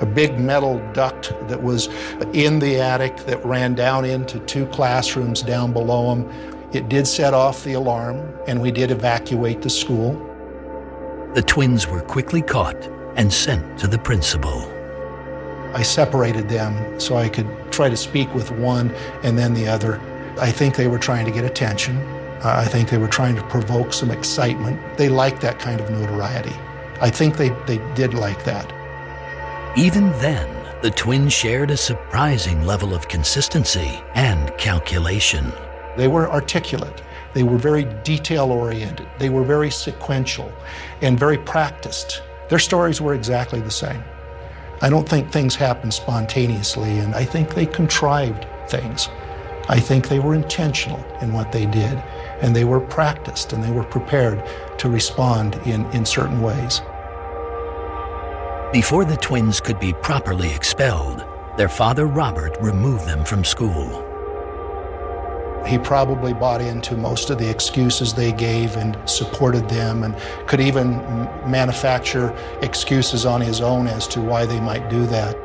a 0.00 0.06
big 0.06 0.38
metal 0.38 0.86
duct 0.92 1.32
that 1.48 1.62
was 1.62 1.86
in 2.34 2.58
the 2.58 2.78
attic 2.78 3.16
that 3.24 3.42
ran 3.42 3.74
down 3.74 4.04
into 4.04 4.38
two 4.40 4.66
classrooms 4.66 5.40
down 5.40 5.72
below 5.72 6.14
them. 6.14 6.30
It 6.74 6.90
did 6.90 7.06
set 7.06 7.32
off 7.32 7.64
the 7.64 7.72
alarm 7.72 8.34
and 8.46 8.60
we 8.60 8.70
did 8.70 8.90
evacuate 8.90 9.62
the 9.62 9.70
school. 9.70 10.12
The 11.32 11.42
twins 11.42 11.88
were 11.88 12.02
quickly 12.02 12.42
caught 12.42 12.86
and 13.16 13.32
sent 13.32 13.78
to 13.78 13.86
the 13.86 13.98
principal. 13.98 14.77
I 15.74 15.82
separated 15.82 16.48
them 16.48 16.98
so 16.98 17.16
I 17.16 17.28
could 17.28 17.46
try 17.70 17.88
to 17.88 17.96
speak 17.96 18.34
with 18.34 18.50
one 18.50 18.90
and 19.22 19.38
then 19.38 19.54
the 19.54 19.68
other. 19.68 20.00
I 20.40 20.50
think 20.50 20.76
they 20.76 20.88
were 20.88 20.98
trying 20.98 21.24
to 21.26 21.32
get 21.32 21.44
attention. 21.44 21.96
Uh, 21.96 22.54
I 22.56 22.64
think 22.64 22.88
they 22.88 22.98
were 22.98 23.08
trying 23.08 23.36
to 23.36 23.42
provoke 23.44 23.92
some 23.92 24.10
excitement. 24.10 24.80
They 24.96 25.08
liked 25.08 25.40
that 25.42 25.58
kind 25.58 25.80
of 25.80 25.90
notoriety. 25.90 26.54
I 27.00 27.10
think 27.10 27.36
they, 27.36 27.50
they 27.66 27.78
did 27.94 28.14
like 28.14 28.44
that. 28.44 28.72
Even 29.76 30.10
then, 30.20 30.48
the 30.82 30.90
twins 30.90 31.32
shared 31.32 31.70
a 31.70 31.76
surprising 31.76 32.64
level 32.64 32.94
of 32.94 33.08
consistency 33.08 34.00
and 34.14 34.56
calculation. 34.58 35.52
They 35.96 36.08
were 36.08 36.30
articulate. 36.30 37.02
They 37.34 37.42
were 37.42 37.58
very 37.58 37.84
detail 38.04 38.52
oriented. 38.52 39.08
They 39.18 39.28
were 39.28 39.44
very 39.44 39.70
sequential 39.70 40.52
and 41.02 41.18
very 41.18 41.38
practiced. 41.38 42.22
Their 42.48 42.58
stories 42.58 43.00
were 43.00 43.14
exactly 43.14 43.60
the 43.60 43.70
same. 43.70 44.02
I 44.80 44.90
don't 44.90 45.08
think 45.08 45.30
things 45.30 45.56
happen 45.56 45.90
spontaneously, 45.90 46.98
and 46.98 47.14
I 47.14 47.24
think 47.24 47.54
they 47.54 47.66
contrived 47.66 48.46
things. 48.68 49.08
I 49.68 49.80
think 49.80 50.08
they 50.08 50.18
were 50.18 50.34
intentional 50.34 51.04
in 51.20 51.32
what 51.32 51.52
they 51.52 51.66
did, 51.66 52.02
and 52.40 52.54
they 52.54 52.64
were 52.64 52.80
practiced 52.80 53.52
and 53.52 53.62
they 53.62 53.70
were 53.70 53.84
prepared 53.84 54.42
to 54.78 54.88
respond 54.88 55.56
in, 55.66 55.84
in 55.92 56.06
certain 56.06 56.40
ways. 56.40 56.80
Before 58.72 59.04
the 59.04 59.16
twins 59.16 59.60
could 59.60 59.80
be 59.80 59.92
properly 59.94 60.52
expelled, 60.54 61.24
their 61.56 61.68
father 61.68 62.06
Robert 62.06 62.56
removed 62.60 63.06
them 63.06 63.24
from 63.24 63.44
school. 63.44 64.07
He 65.68 65.76
probably 65.76 66.32
bought 66.32 66.62
into 66.62 66.96
most 66.96 67.28
of 67.28 67.36
the 67.36 67.48
excuses 67.48 68.14
they 68.14 68.32
gave 68.32 68.74
and 68.76 68.96
supported 69.06 69.68
them 69.68 70.02
and 70.02 70.16
could 70.46 70.60
even 70.60 70.96
manufacture 71.46 72.34
excuses 72.62 73.26
on 73.26 73.42
his 73.42 73.60
own 73.60 73.86
as 73.86 74.08
to 74.08 74.20
why 74.22 74.46
they 74.46 74.60
might 74.60 74.88
do 74.88 75.04
that. 75.06 75.36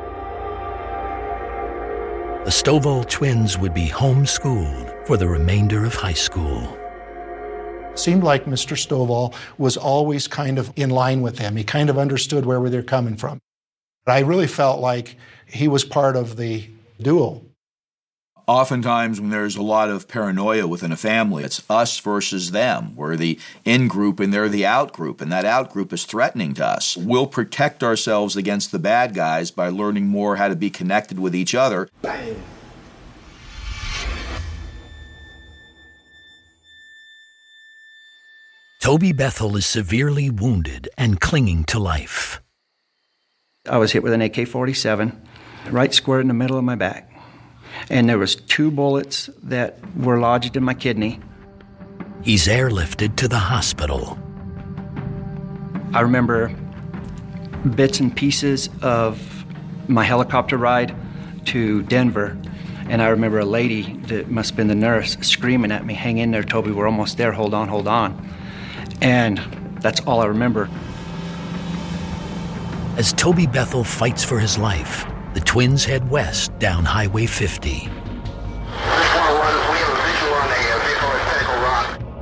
The 2.46 2.50
Stovall 2.50 3.06
twins 3.06 3.58
would 3.58 3.74
be 3.74 3.88
homeschooled 3.88 5.06
for 5.06 5.18
the 5.18 5.28
remainder 5.28 5.84
of 5.84 5.94
high 5.94 6.14
school. 6.14 6.74
Seemed 7.94 8.24
like 8.24 8.46
Mr. 8.46 8.76
Stovall 8.78 9.34
was 9.58 9.76
always 9.76 10.26
kind 10.26 10.58
of 10.58 10.72
in 10.76 10.88
line 10.88 11.20
with 11.20 11.36
them. 11.36 11.54
He 11.54 11.64
kind 11.64 11.90
of 11.90 11.98
understood 11.98 12.46
where 12.46 12.66
they're 12.70 12.82
coming 12.82 13.16
from. 13.16 13.40
I 14.06 14.20
really 14.20 14.46
felt 14.46 14.80
like 14.80 15.16
he 15.46 15.68
was 15.68 15.84
part 15.84 16.16
of 16.16 16.36
the 16.36 16.66
duo 17.00 17.42
oftentimes 18.46 19.20
when 19.20 19.30
there's 19.30 19.56
a 19.56 19.62
lot 19.62 19.90
of 19.90 20.08
paranoia 20.08 20.66
within 20.66 20.92
a 20.92 20.96
family, 20.96 21.44
it's 21.44 21.62
us 21.70 21.98
versus 21.98 22.50
them. 22.50 22.94
We're 22.94 23.16
the 23.16 23.38
in 23.64 23.88
group 23.88 24.20
and 24.20 24.32
they're 24.32 24.48
the 24.48 24.66
out 24.66 24.92
group, 24.92 25.20
and 25.20 25.32
that 25.32 25.44
out 25.44 25.72
group 25.72 25.92
is 25.92 26.04
threatening 26.04 26.54
to 26.54 26.66
us. 26.66 26.96
We'll 26.96 27.26
protect 27.26 27.82
ourselves 27.82 28.36
against 28.36 28.72
the 28.72 28.78
bad 28.78 29.14
guys 29.14 29.50
by 29.50 29.68
learning 29.68 30.06
more 30.06 30.36
how 30.36 30.48
to 30.48 30.56
be 30.56 30.70
connected 30.70 31.18
with 31.18 31.34
each 31.34 31.54
other. 31.54 31.88
Bang. 32.02 32.42
Toby 38.80 39.12
Bethel 39.12 39.56
is 39.56 39.64
severely 39.64 40.28
wounded 40.28 40.90
and 40.98 41.18
clinging 41.18 41.64
to 41.64 41.78
life. 41.78 42.42
I 43.66 43.78
was 43.78 43.92
hit 43.92 44.02
with 44.02 44.12
an 44.12 44.20
AK 44.20 44.46
47, 44.46 45.26
right 45.70 45.94
square 45.94 46.20
in 46.20 46.28
the 46.28 46.34
middle 46.34 46.58
of 46.58 46.64
my 46.64 46.74
back 46.74 47.13
and 47.90 48.08
there 48.08 48.18
was 48.18 48.36
two 48.36 48.70
bullets 48.70 49.28
that 49.42 49.78
were 49.96 50.18
lodged 50.18 50.56
in 50.56 50.64
my 50.64 50.74
kidney. 50.74 51.20
He's 52.22 52.46
airlifted 52.46 53.16
to 53.16 53.28
the 53.28 53.38
hospital. 53.38 54.18
I 55.92 56.00
remember 56.00 56.48
bits 57.76 58.00
and 58.00 58.14
pieces 58.14 58.68
of 58.82 59.44
my 59.88 60.04
helicopter 60.04 60.56
ride 60.56 60.94
to 61.46 61.82
Denver, 61.82 62.36
and 62.88 63.02
I 63.02 63.08
remember 63.08 63.38
a 63.38 63.44
lady 63.44 63.96
that 64.08 64.30
must 64.30 64.50
have 64.50 64.56
been 64.56 64.68
the 64.68 64.74
nurse 64.74 65.16
screaming 65.20 65.70
at 65.70 65.84
me, 65.84 65.94
"Hang 65.94 66.18
in 66.18 66.30
there, 66.30 66.42
Toby. 66.42 66.70
We're 66.70 66.86
almost 66.86 67.16
there. 67.16 67.32
Hold 67.32 67.54
on, 67.54 67.68
hold 67.68 67.86
on." 67.86 68.28
And 69.02 69.38
that's 69.80 70.00
all 70.00 70.20
I 70.20 70.26
remember. 70.26 70.68
As 72.96 73.12
Toby 73.12 73.46
Bethel 73.46 73.84
fights 73.84 74.24
for 74.24 74.38
his 74.38 74.56
life, 74.56 75.06
the 75.34 75.40
twins 75.40 75.84
head 75.84 76.08
west 76.08 76.56
down 76.58 76.84
Highway 76.84 77.26
50. 77.26 77.90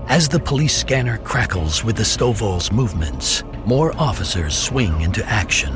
As 0.08 0.28
the 0.28 0.40
police 0.40 0.76
scanner 0.76 1.18
crackles 1.18 1.84
with 1.84 1.96
the 1.96 2.02
Stovall's 2.02 2.72
movements, 2.72 3.44
more 3.64 3.94
officers 3.98 4.54
swing 4.56 5.00
into 5.02 5.24
action. 5.26 5.72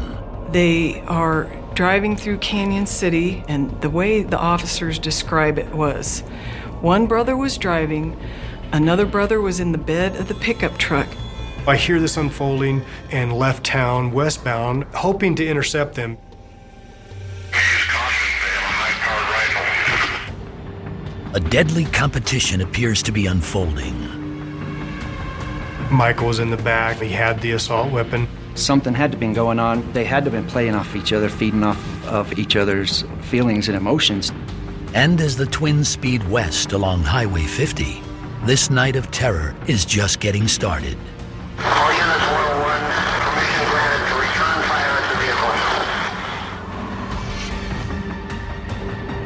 They 0.50 1.00
are 1.02 1.44
driving 1.74 2.16
through 2.16 2.38
Cañon 2.38 2.88
City, 2.88 3.44
and 3.48 3.70
the 3.80 3.90
way 3.90 4.22
the 4.22 4.38
officers 4.38 4.98
describe 4.98 5.58
it 5.58 5.74
was 5.74 6.20
one 6.80 7.06
brother 7.06 7.36
was 7.36 7.56
driving, 7.56 8.18
another 8.72 9.06
brother 9.06 9.40
was 9.40 9.60
in 9.60 9.72
the 9.72 9.78
bed 9.78 10.16
of 10.16 10.28
the 10.28 10.34
pickup 10.34 10.76
truck. 10.78 11.08
I 11.66 11.76
hear 11.76 11.98
this 11.98 12.16
unfolding 12.16 12.84
and 13.10 13.32
left 13.32 13.64
town 13.64 14.12
westbound, 14.12 14.84
hoping 14.94 15.34
to 15.36 15.46
intercept 15.46 15.94
them. 15.94 16.18
A 21.36 21.38
deadly 21.38 21.84
competition 21.84 22.62
appears 22.62 23.02
to 23.02 23.12
be 23.12 23.26
unfolding. 23.26 23.94
Michael 25.90 26.28
was 26.28 26.38
in 26.38 26.48
the 26.48 26.56
back. 26.56 26.96
He 26.96 27.10
had 27.10 27.42
the 27.42 27.52
assault 27.52 27.92
weapon. 27.92 28.26
Something 28.54 28.94
had 28.94 29.12
to 29.12 29.18
be 29.18 29.30
going 29.34 29.58
on. 29.58 29.92
They 29.92 30.06
had 30.06 30.24
to 30.24 30.30
have 30.30 30.42
been 30.42 30.50
playing 30.50 30.74
off 30.74 30.96
each 30.96 31.12
other, 31.12 31.28
feeding 31.28 31.62
off 31.62 32.06
of 32.06 32.38
each 32.38 32.56
other's 32.56 33.04
feelings 33.20 33.68
and 33.68 33.76
emotions. 33.76 34.32
And 34.94 35.20
as 35.20 35.36
the 35.36 35.44
twins 35.44 35.90
speed 35.90 36.26
west 36.30 36.72
along 36.72 37.02
Highway 37.02 37.42
50, 37.42 38.00
this 38.46 38.70
night 38.70 38.96
of 38.96 39.10
terror 39.10 39.54
is 39.66 39.84
just 39.84 40.20
getting 40.20 40.48
started. 40.48 40.96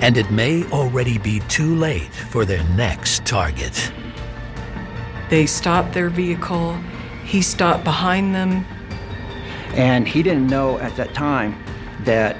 And 0.00 0.16
it 0.16 0.30
may 0.30 0.64
already 0.70 1.18
be 1.18 1.40
too 1.40 1.74
late 1.74 2.12
for 2.12 2.44
their 2.44 2.64
next 2.70 3.24
target. 3.26 3.92
They 5.28 5.46
stopped 5.46 5.92
their 5.92 6.08
vehicle. 6.08 6.74
He 7.24 7.42
stopped 7.42 7.84
behind 7.84 8.34
them. 8.34 8.64
And 9.74 10.08
he 10.08 10.22
didn't 10.22 10.48
know 10.48 10.78
at 10.78 10.96
that 10.96 11.14
time 11.14 11.62
that 12.04 12.36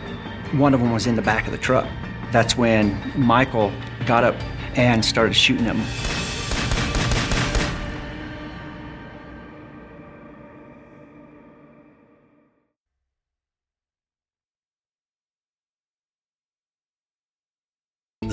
one 0.52 0.74
of 0.74 0.80
them 0.80 0.90
was 0.90 1.06
in 1.06 1.14
the 1.14 1.22
back 1.22 1.46
of 1.46 1.52
the 1.52 1.58
truck. 1.58 1.88
That's 2.32 2.56
when 2.56 2.98
Michael 3.14 3.72
got 4.06 4.24
up 4.24 4.34
and 4.76 5.04
started 5.04 5.34
shooting 5.34 5.66
at 5.66 5.76
him. 5.76 6.19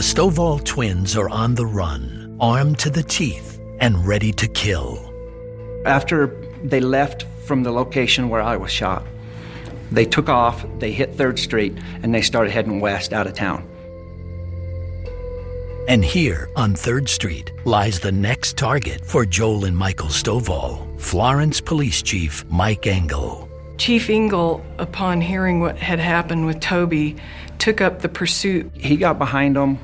Stovall 0.08 0.64
twins 0.64 1.18
are 1.18 1.28
on 1.28 1.54
the 1.54 1.66
run, 1.66 2.38
armed 2.40 2.80
to 2.80 2.90
the 2.90 3.04
teeth 3.04 3.60
and 3.80 4.08
ready 4.08 4.32
to 4.32 4.48
kill. 4.48 5.14
After 5.86 6.28
they 6.64 6.80
left 6.80 7.26
from 7.44 7.62
the 7.62 7.72
location 7.72 8.30
where 8.30 8.42
I 8.42 8.56
was 8.56 8.72
shot, 8.72 9.06
they 9.92 10.06
took 10.06 10.30
off, 10.30 10.66
they 10.80 10.94
hit 10.94 11.18
3rd 11.18 11.38
Street, 11.38 11.78
and 12.02 12.16
they 12.16 12.22
started 12.22 12.52
heading 12.52 12.80
west 12.80 13.12
out 13.12 13.28
of 13.28 13.34
town. 13.34 13.68
And 15.90 16.06
here 16.06 16.50
on 16.56 16.74
3rd 16.74 17.10
Street 17.10 17.52
lies 17.66 18.00
the 18.00 18.14
next 18.14 18.58
target 18.58 19.06
for 19.06 19.26
Joel 19.26 19.66
and 19.66 19.78
Michael 19.78 20.08
Stovall, 20.08 21.00
Florence 21.02 21.60
Police 21.60 22.02
Chief 22.02 22.46
Mike 22.50 22.88
Engel. 22.88 23.50
Chief 23.78 24.10
Engel, 24.10 24.66
upon 24.80 25.20
hearing 25.20 25.60
what 25.60 25.78
had 25.78 26.00
happened 26.00 26.46
with 26.46 26.62
Toby, 26.62 27.18
took 27.60 27.82
up 27.82 28.02
the 28.02 28.10
pursuit. 28.10 28.72
He 28.74 28.96
got 28.96 29.20
behind 29.20 29.58
them 29.58 29.78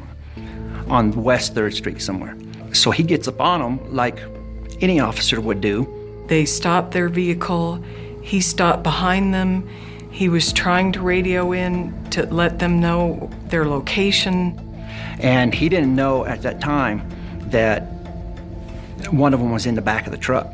on 0.88 1.12
West 1.24 1.56
3rd 1.56 1.74
Street 1.74 2.02
somewhere. 2.02 2.38
So 2.74 2.92
he 2.92 3.04
gets 3.04 3.28
up 3.28 3.40
on 3.40 3.62
them 3.62 3.94
like 3.94 4.20
any 4.82 5.00
officer 5.00 5.40
would 5.40 5.62
do. 5.62 5.88
They 6.28 6.46
stopped 6.46 6.92
their 6.92 7.10
vehicle. 7.10 7.84
He 8.22 8.42
stopped 8.42 8.84
behind 8.84 9.34
them. 9.34 9.68
He 10.12 10.30
was 10.30 10.54
trying 10.54 10.92
to 10.94 11.02
radio 11.02 11.52
in 11.52 11.94
to 12.12 12.26
let 12.28 12.60
them 12.60 12.80
know 12.80 13.30
their 13.48 13.66
location. 13.66 14.60
And 15.20 15.54
he 15.54 15.70
didn't 15.70 15.96
know 15.96 16.26
at 16.26 16.42
that 16.44 16.62
time 16.62 17.08
that 17.50 17.82
one 19.12 19.34
of 19.34 19.40
them 19.40 19.52
was 19.52 19.66
in 19.66 19.76
the 19.76 19.82
back 19.82 20.06
of 20.06 20.12
the 20.12 20.18
truck. 20.18 20.48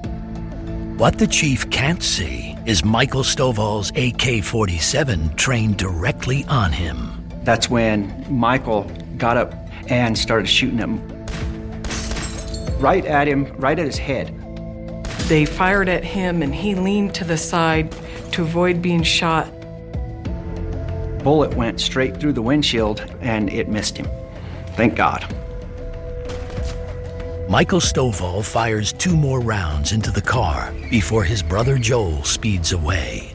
What 0.97 1.17
the 1.17 1.27
chief 1.27 1.69
can't 1.69 2.03
see 2.03 2.57
is 2.65 2.83
Michael 2.83 3.23
Stovall's 3.23 3.91
AK 3.95 4.43
47 4.43 5.35
trained 5.35 5.77
directly 5.77 6.45
on 6.45 6.71
him. 6.71 7.25
That's 7.43 7.69
when 7.69 8.25
Michael 8.29 8.83
got 9.17 9.37
up 9.37 9.58
and 9.90 10.17
started 10.17 10.48
shooting 10.48 10.77
him. 10.77 11.00
Right 12.79 13.06
at 13.06 13.27
him, 13.27 13.46
right 13.58 13.77
at 13.77 13.85
his 13.85 13.98
head. 13.98 14.35
They 15.27 15.46
fired 15.46 15.90
at 15.90 16.04
him 16.04 16.42
and 16.42 16.56
he 16.56 16.75
leaned 16.75 17.13
to 17.15 17.23
the 17.23 17.37
side 17.37 17.92
to 18.31 18.44
avoid 18.44 18.81
being 18.81 19.04
shot. 19.04 19.52
Bullet 21.23 21.54
went 21.56 21.81
straight 21.81 22.17
through 22.17 22.33
the 22.33 22.42
windshield 22.42 23.06
and 23.21 23.50
it 23.52 23.67
missed 23.67 23.98
him. 23.98 24.08
Thank 24.75 24.96
God. 24.96 25.25
Michael 27.50 27.79
Stovall 27.79 28.46
fires 28.46 28.94
two 28.94 29.17
more 29.17 29.40
rounds 29.42 29.92
into 29.92 30.12
the 30.12 30.21
car 30.21 30.71
before 30.90 31.23
his 31.23 31.42
brother 31.42 31.77
Joel 31.77 32.23
speeds 32.23 32.71
away. 32.73 33.29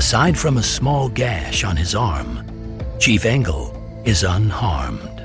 Aside 0.00 0.38
from 0.38 0.56
a 0.56 0.62
small 0.62 1.10
gash 1.10 1.62
on 1.62 1.76
his 1.76 1.94
arm, 1.94 2.42
Chief 2.98 3.26
Engel 3.26 3.76
is 4.06 4.22
unharmed. 4.22 5.18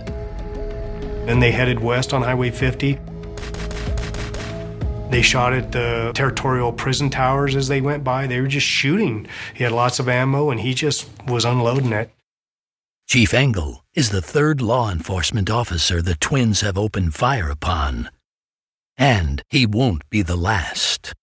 Then 1.25 1.39
they 1.39 1.51
headed 1.51 1.79
west 1.79 2.13
on 2.13 2.21
Highway 2.21 2.51
50. 2.51 2.99
They 5.11 5.21
shot 5.21 5.53
at 5.53 5.71
the 5.71 6.11
territorial 6.13 6.73
prison 6.73 7.09
towers 7.09 7.55
as 7.55 7.69
they 7.69 7.79
went 7.79 8.03
by. 8.03 8.27
They 8.27 8.41
were 8.41 8.47
just 8.47 8.67
shooting. 8.67 9.27
He 9.53 9.63
had 9.63 9.71
lots 9.71 9.99
of 9.99 10.09
ammo 10.09 10.49
and 10.49 10.59
he 10.59 10.73
just 10.73 11.07
was 11.25 11.45
unloading 11.45 11.93
it. 11.93 12.09
Chief 13.07 13.33
Engel 13.33 13.85
is 13.93 14.09
the 14.09 14.21
third 14.21 14.59
law 14.61 14.91
enforcement 14.91 15.49
officer 15.49 16.01
the 16.01 16.15
twins 16.15 16.59
have 16.59 16.77
opened 16.77 17.15
fire 17.15 17.49
upon. 17.49 18.09
And 18.97 19.41
he 19.49 19.65
won't 19.65 20.03
be 20.09 20.21
the 20.21 20.35
last. 20.35 21.13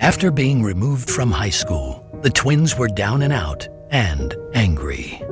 After 0.00 0.30
being 0.30 0.62
removed 0.62 1.10
from 1.10 1.30
high 1.30 1.50
school, 1.50 2.02
the 2.22 2.30
twins 2.30 2.74
were 2.74 2.88
down 2.88 3.20
and 3.20 3.34
out 3.34 3.68
and 3.90 4.34
angry. 4.54 5.22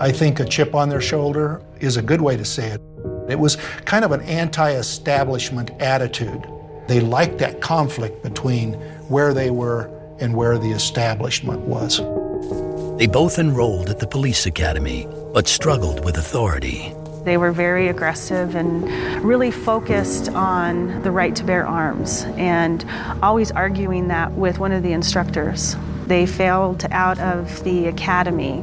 I 0.00 0.10
think 0.10 0.40
a 0.40 0.44
chip 0.44 0.74
on 0.74 0.88
their 0.88 1.00
shoulder 1.00 1.62
is 1.78 1.96
a 1.96 2.02
good 2.02 2.20
way 2.20 2.36
to 2.36 2.44
say 2.44 2.70
it. 2.70 2.80
It 3.28 3.38
was 3.38 3.54
kind 3.84 4.04
of 4.04 4.10
an 4.10 4.22
anti 4.22 4.72
establishment 4.72 5.70
attitude. 5.80 6.44
They 6.88 6.98
liked 6.98 7.38
that 7.38 7.60
conflict 7.60 8.24
between 8.24 8.72
where 9.08 9.32
they 9.32 9.50
were 9.50 9.88
and 10.18 10.34
where 10.34 10.58
the 10.58 10.72
establishment 10.72 11.60
was. 11.60 11.98
They 12.98 13.06
both 13.06 13.38
enrolled 13.38 13.88
at 13.88 14.00
the 14.00 14.08
police 14.08 14.46
academy, 14.46 15.06
but 15.32 15.46
struggled 15.46 16.04
with 16.04 16.16
authority. 16.18 16.92
They 17.24 17.38
were 17.38 17.52
very 17.52 17.88
aggressive 17.88 18.54
and 18.54 18.84
really 19.24 19.50
focused 19.50 20.28
on 20.28 21.02
the 21.02 21.10
right 21.10 21.34
to 21.36 21.44
bear 21.44 21.66
arms 21.66 22.24
and 22.36 22.84
always 23.22 23.50
arguing 23.50 24.08
that 24.08 24.32
with 24.32 24.58
one 24.58 24.72
of 24.72 24.82
the 24.82 24.92
instructors. 24.92 25.76
They 26.06 26.26
failed 26.26 26.84
out 26.90 27.18
of 27.18 27.64
the 27.64 27.86
academy. 27.86 28.62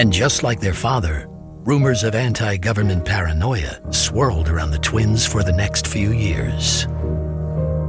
And 0.00 0.10
just 0.12 0.42
like 0.42 0.60
their 0.60 0.74
father, 0.74 1.26
rumors 1.28 2.04
of 2.04 2.14
anti 2.14 2.56
government 2.56 3.04
paranoia 3.04 3.92
swirled 3.92 4.48
around 4.48 4.70
the 4.70 4.78
twins 4.78 5.26
for 5.26 5.42
the 5.42 5.52
next 5.52 5.86
few 5.86 6.12
years. 6.12 6.86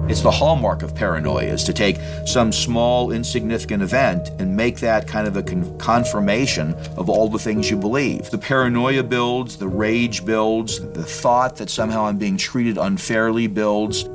It's 0.08 0.22
the 0.22 0.30
hallmark 0.30 0.84
of 0.84 0.94
paranoia 0.94 1.46
is 1.46 1.64
to 1.64 1.74
take 1.74 1.98
some 2.28 2.52
small, 2.52 3.12
insignificant 3.12 3.82
event 3.82 4.30
and 4.38 4.56
make 4.56 4.80
that 4.82 5.08
kind 5.08 5.28
of 5.28 5.36
a 5.36 5.42
con- 5.42 5.76
confirmation 5.80 6.76
of 6.96 7.10
all 7.10 7.28
the 7.28 7.40
things 7.40 7.72
you 7.72 7.76
believe. 7.76 8.30
The 8.30 8.38
paranoia 8.38 9.02
builds, 9.02 9.58
the 9.58 9.68
rage 9.68 10.24
builds, 10.24 10.80
the 10.80 11.04
thought 11.04 11.56
that 11.56 11.72
somehow 11.72 12.06
I'm 12.06 12.20
being 12.20 12.38
treated 12.38 12.78
unfairly 12.78 13.48
builds. 13.48 14.08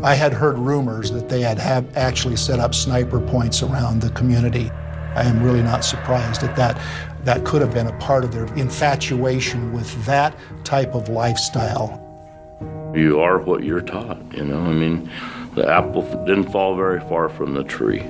I 0.00 0.14
had 0.14 0.32
heard 0.32 0.56
rumors 0.56 1.10
that 1.10 1.28
they 1.28 1.40
had 1.40 1.58
have 1.58 1.96
actually 1.96 2.36
set 2.36 2.60
up 2.60 2.72
sniper 2.72 3.20
points 3.20 3.64
around 3.64 4.02
the 4.02 4.10
community. 4.10 4.70
I 5.16 5.24
am 5.24 5.42
really 5.42 5.62
not 5.62 5.84
surprised 5.84 6.44
at 6.44 6.54
that. 6.54 6.80
That 7.24 7.44
could 7.44 7.62
have 7.62 7.74
been 7.74 7.88
a 7.88 7.98
part 7.98 8.22
of 8.22 8.30
their 8.30 8.46
infatuation 8.54 9.72
with 9.72 10.06
that 10.06 10.36
type 10.62 10.94
of 10.94 11.08
lifestyle. 11.08 12.09
You 12.94 13.20
are 13.20 13.38
what 13.38 13.62
you're 13.62 13.82
taught, 13.82 14.20
you 14.36 14.44
know. 14.44 14.60
I 14.62 14.72
mean, 14.72 15.10
the 15.54 15.68
apple 15.68 16.02
didn't 16.24 16.50
fall 16.50 16.74
very 16.76 17.00
far 17.00 17.28
from 17.28 17.54
the 17.54 17.62
tree. 17.62 18.04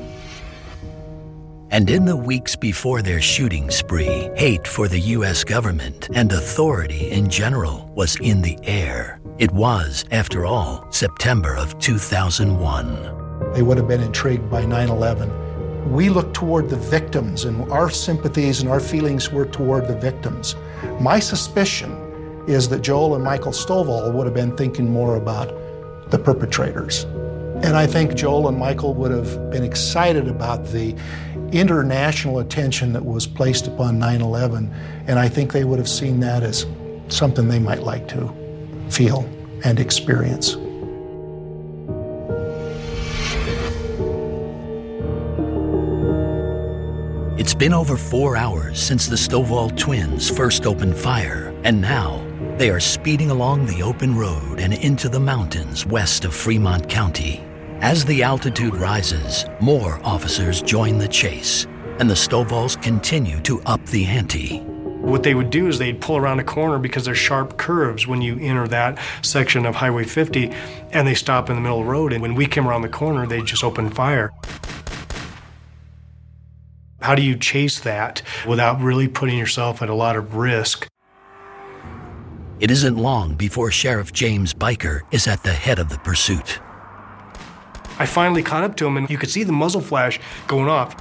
And 1.72 1.88
in 1.88 2.04
the 2.04 2.16
weeks 2.16 2.56
before 2.56 3.00
their 3.00 3.20
shooting 3.20 3.70
spree, 3.70 4.28
hate 4.34 4.66
for 4.66 4.88
the 4.88 4.98
U.S. 4.98 5.44
government 5.44 6.08
and 6.14 6.32
authority 6.32 7.10
in 7.10 7.28
general 7.28 7.92
was 7.94 8.16
in 8.16 8.42
the 8.42 8.58
air. 8.64 9.20
It 9.38 9.52
was, 9.52 10.04
after 10.10 10.46
all, 10.46 10.90
September 10.90 11.54
of 11.56 11.78
2001. 11.78 13.52
They 13.54 13.62
would 13.62 13.76
have 13.76 13.86
been 13.86 14.00
intrigued 14.00 14.50
by 14.50 14.64
9 14.64 14.88
11. 14.88 15.92
We 15.92 16.08
looked 16.08 16.34
toward 16.34 16.68
the 16.68 16.76
victims, 16.76 17.44
and 17.44 17.70
our 17.70 17.88
sympathies 17.88 18.60
and 18.60 18.68
our 18.68 18.80
feelings 18.80 19.30
were 19.30 19.46
toward 19.46 19.86
the 19.86 19.96
victims. 19.96 20.56
My 21.00 21.20
suspicion 21.20 22.09
is 22.46 22.68
that 22.68 22.82
Joel 22.82 23.14
and 23.14 23.24
Michael 23.24 23.52
Stovall 23.52 24.12
would 24.12 24.26
have 24.26 24.34
been 24.34 24.56
thinking 24.56 24.90
more 24.90 25.16
about 25.16 25.48
the 26.10 26.18
perpetrators. 26.18 27.04
And 27.62 27.76
I 27.76 27.86
think 27.86 28.14
Joel 28.14 28.48
and 28.48 28.58
Michael 28.58 28.94
would 28.94 29.10
have 29.10 29.50
been 29.50 29.62
excited 29.62 30.28
about 30.28 30.66
the 30.66 30.96
international 31.52 32.38
attention 32.38 32.92
that 32.94 33.04
was 33.04 33.26
placed 33.26 33.66
upon 33.66 33.98
9 33.98 34.22
11. 34.22 34.72
And 35.06 35.18
I 35.18 35.28
think 35.28 35.52
they 35.52 35.64
would 35.64 35.78
have 35.78 35.88
seen 35.88 36.20
that 36.20 36.42
as 36.42 36.66
something 37.08 37.48
they 37.48 37.58
might 37.58 37.82
like 37.82 38.08
to 38.08 38.32
feel 38.88 39.28
and 39.64 39.78
experience. 39.78 40.56
It's 47.38 47.54
been 47.54 47.72
over 47.72 47.96
four 47.96 48.36
hours 48.36 48.80
since 48.80 49.06
the 49.06 49.16
Stovall 49.16 49.76
twins 49.76 50.30
first 50.30 50.66
opened 50.66 50.96
fire, 50.96 51.54
and 51.64 51.80
now 51.80 52.29
they 52.60 52.68
are 52.68 52.78
speeding 52.78 53.30
along 53.30 53.64
the 53.64 53.82
open 53.82 54.14
road 54.14 54.60
and 54.60 54.74
into 54.74 55.08
the 55.08 55.18
mountains 55.18 55.86
west 55.86 56.26
of 56.26 56.34
Fremont 56.34 56.86
County. 56.90 57.42
As 57.80 58.04
the 58.04 58.22
altitude 58.22 58.74
rises, 58.74 59.46
more 59.62 59.98
officers 60.04 60.60
join 60.60 60.98
the 60.98 61.08
chase, 61.08 61.66
and 62.00 62.10
the 62.10 62.14
Stovalls 62.14 62.80
continue 62.82 63.40
to 63.40 63.62
up 63.62 63.82
the 63.86 64.04
ante. 64.04 64.58
What 64.58 65.22
they 65.22 65.34
would 65.34 65.48
do 65.48 65.68
is 65.68 65.78
they'd 65.78 66.02
pull 66.02 66.18
around 66.18 66.38
a 66.38 66.44
corner 66.44 66.78
because 66.78 67.06
there's 67.06 67.16
sharp 67.16 67.56
curves 67.56 68.06
when 68.06 68.20
you 68.20 68.38
enter 68.38 68.68
that 68.68 68.98
section 69.22 69.64
of 69.64 69.76
Highway 69.76 70.04
50, 70.04 70.50
and 70.90 71.08
they 71.08 71.14
stop 71.14 71.48
in 71.48 71.56
the 71.56 71.62
middle 71.62 71.80
of 71.80 71.86
the 71.86 71.90
road. 71.90 72.12
And 72.12 72.20
when 72.20 72.34
we 72.34 72.44
came 72.44 72.68
around 72.68 72.82
the 72.82 72.90
corner, 72.90 73.26
they 73.26 73.40
just 73.40 73.64
opened 73.64 73.96
fire. 73.96 74.32
How 77.00 77.14
do 77.14 77.22
you 77.22 77.38
chase 77.38 77.80
that 77.80 78.20
without 78.46 78.82
really 78.82 79.08
putting 79.08 79.38
yourself 79.38 79.80
at 79.80 79.88
a 79.88 79.94
lot 79.94 80.14
of 80.14 80.34
risk? 80.34 80.86
It 82.60 82.70
isn't 82.70 82.96
long 82.96 83.36
before 83.36 83.70
Sheriff 83.70 84.12
James 84.12 84.52
Beicker 84.52 85.00
is 85.10 85.26
at 85.26 85.42
the 85.42 85.52
head 85.52 85.78
of 85.78 85.88
the 85.88 85.96
pursuit. 85.98 86.60
I 87.98 88.04
finally 88.04 88.42
caught 88.42 88.64
up 88.64 88.76
to 88.76 88.86
him, 88.86 88.98
and 88.98 89.08
you 89.08 89.16
could 89.16 89.30
see 89.30 89.44
the 89.44 89.52
muzzle 89.52 89.80
flash 89.80 90.20
going 90.46 90.68
off. 90.68 90.92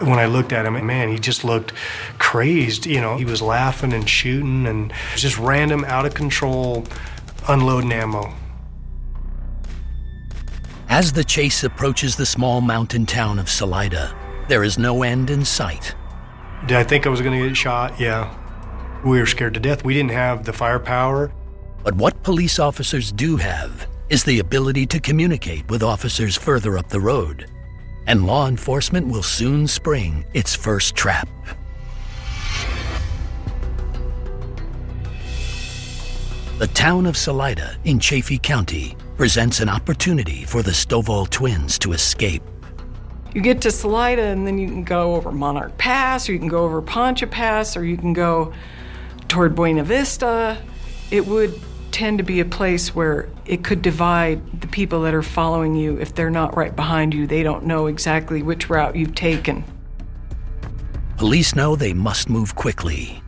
When 0.00 0.18
I 0.18 0.26
looked 0.26 0.52
at 0.52 0.66
him, 0.66 0.84
man, 0.84 1.10
he 1.10 1.18
just 1.18 1.44
looked 1.44 1.74
crazed. 2.18 2.86
You 2.86 3.00
know, 3.00 3.16
he 3.16 3.24
was 3.24 3.40
laughing 3.40 3.92
and 3.92 4.08
shooting, 4.08 4.66
and 4.66 4.92
just 5.14 5.38
random, 5.38 5.84
out 5.84 6.06
of 6.06 6.14
control, 6.14 6.84
unloading 7.48 7.92
ammo. 7.92 8.34
As 10.88 11.12
the 11.12 11.22
chase 11.22 11.62
approaches 11.62 12.16
the 12.16 12.26
small 12.26 12.60
mountain 12.60 13.06
town 13.06 13.38
of 13.38 13.48
Salida, 13.48 14.12
there 14.48 14.64
is 14.64 14.76
no 14.76 15.04
end 15.04 15.30
in 15.30 15.44
sight. 15.44 15.94
Did 16.66 16.78
I 16.78 16.82
think 16.82 17.06
I 17.06 17.10
was 17.10 17.20
going 17.20 17.40
to 17.40 17.48
get 17.48 17.56
shot? 17.56 18.00
Yeah. 18.00 18.34
We 19.04 19.20
were 19.20 19.26
scared 19.26 19.54
to 19.54 19.60
death. 19.60 19.84
We 19.84 19.94
didn't 19.94 20.10
have 20.10 20.44
the 20.44 20.52
firepower. 20.52 21.32
But 21.84 21.94
what 21.94 22.22
police 22.24 22.58
officers 22.58 23.12
do 23.12 23.36
have 23.36 23.86
is 24.08 24.24
the 24.24 24.40
ability 24.40 24.86
to 24.86 24.98
communicate 24.98 25.68
with 25.70 25.82
officers 25.82 26.36
further 26.36 26.76
up 26.76 26.88
the 26.88 27.00
road. 27.00 27.46
And 28.06 28.26
law 28.26 28.48
enforcement 28.48 29.06
will 29.06 29.22
soon 29.22 29.68
spring 29.68 30.24
its 30.34 30.54
first 30.54 30.96
trap. 30.96 31.28
The 36.58 36.66
town 36.66 37.06
of 37.06 37.16
Salida 37.16 37.76
in 37.84 38.00
Chaffee 38.00 38.38
County 38.38 38.96
presents 39.16 39.60
an 39.60 39.68
opportunity 39.68 40.44
for 40.44 40.62
the 40.62 40.72
Stovall 40.72 41.30
twins 41.30 41.78
to 41.78 41.92
escape. 41.92 42.42
You 43.32 43.42
get 43.42 43.60
to 43.60 43.70
Salida, 43.70 44.22
and 44.22 44.44
then 44.44 44.58
you 44.58 44.66
can 44.66 44.82
go 44.82 45.14
over 45.14 45.30
Monarch 45.30 45.78
Pass, 45.78 46.28
or 46.28 46.32
you 46.32 46.38
can 46.40 46.48
go 46.48 46.64
over 46.64 46.82
Poncha 46.82 47.30
Pass, 47.30 47.76
or 47.76 47.84
you 47.84 47.96
can 47.96 48.12
go 48.12 48.52
toward 49.28 49.54
Buena 49.54 49.84
Vista, 49.84 50.58
it 51.10 51.26
would 51.26 51.58
tend 51.90 52.18
to 52.18 52.24
be 52.24 52.40
a 52.40 52.44
place 52.44 52.94
where 52.94 53.28
it 53.46 53.64
could 53.64 53.82
divide 53.82 54.60
the 54.60 54.68
people 54.68 55.02
that 55.02 55.14
are 55.14 55.22
following 55.22 55.74
you. 55.74 55.98
If 55.98 56.14
they're 56.14 56.30
not 56.30 56.56
right 56.56 56.74
behind 56.74 57.14
you, 57.14 57.26
they 57.26 57.42
don't 57.42 57.64
know 57.64 57.86
exactly 57.86 58.42
which 58.42 58.68
route 58.68 58.96
you've 58.96 59.14
taken. 59.14 59.64
Police 61.16 61.54
know 61.54 61.74
they 61.74 61.92
must 61.92 62.28
move 62.28 62.54
quickly. 62.54 63.22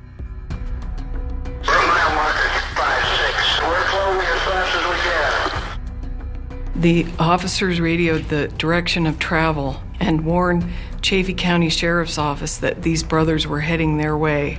The 6.76 7.06
officers 7.18 7.78
radioed 7.78 8.24
the 8.30 8.48
direction 8.56 9.06
of 9.06 9.18
travel 9.18 9.82
and 10.00 10.24
warned 10.24 10.64
Chaffee 11.02 11.34
County 11.34 11.68
Sheriff's 11.68 12.16
Office 12.16 12.56
that 12.58 12.82
these 12.82 13.02
brothers 13.02 13.46
were 13.46 13.60
heading 13.60 13.98
their 13.98 14.16
way. 14.16 14.58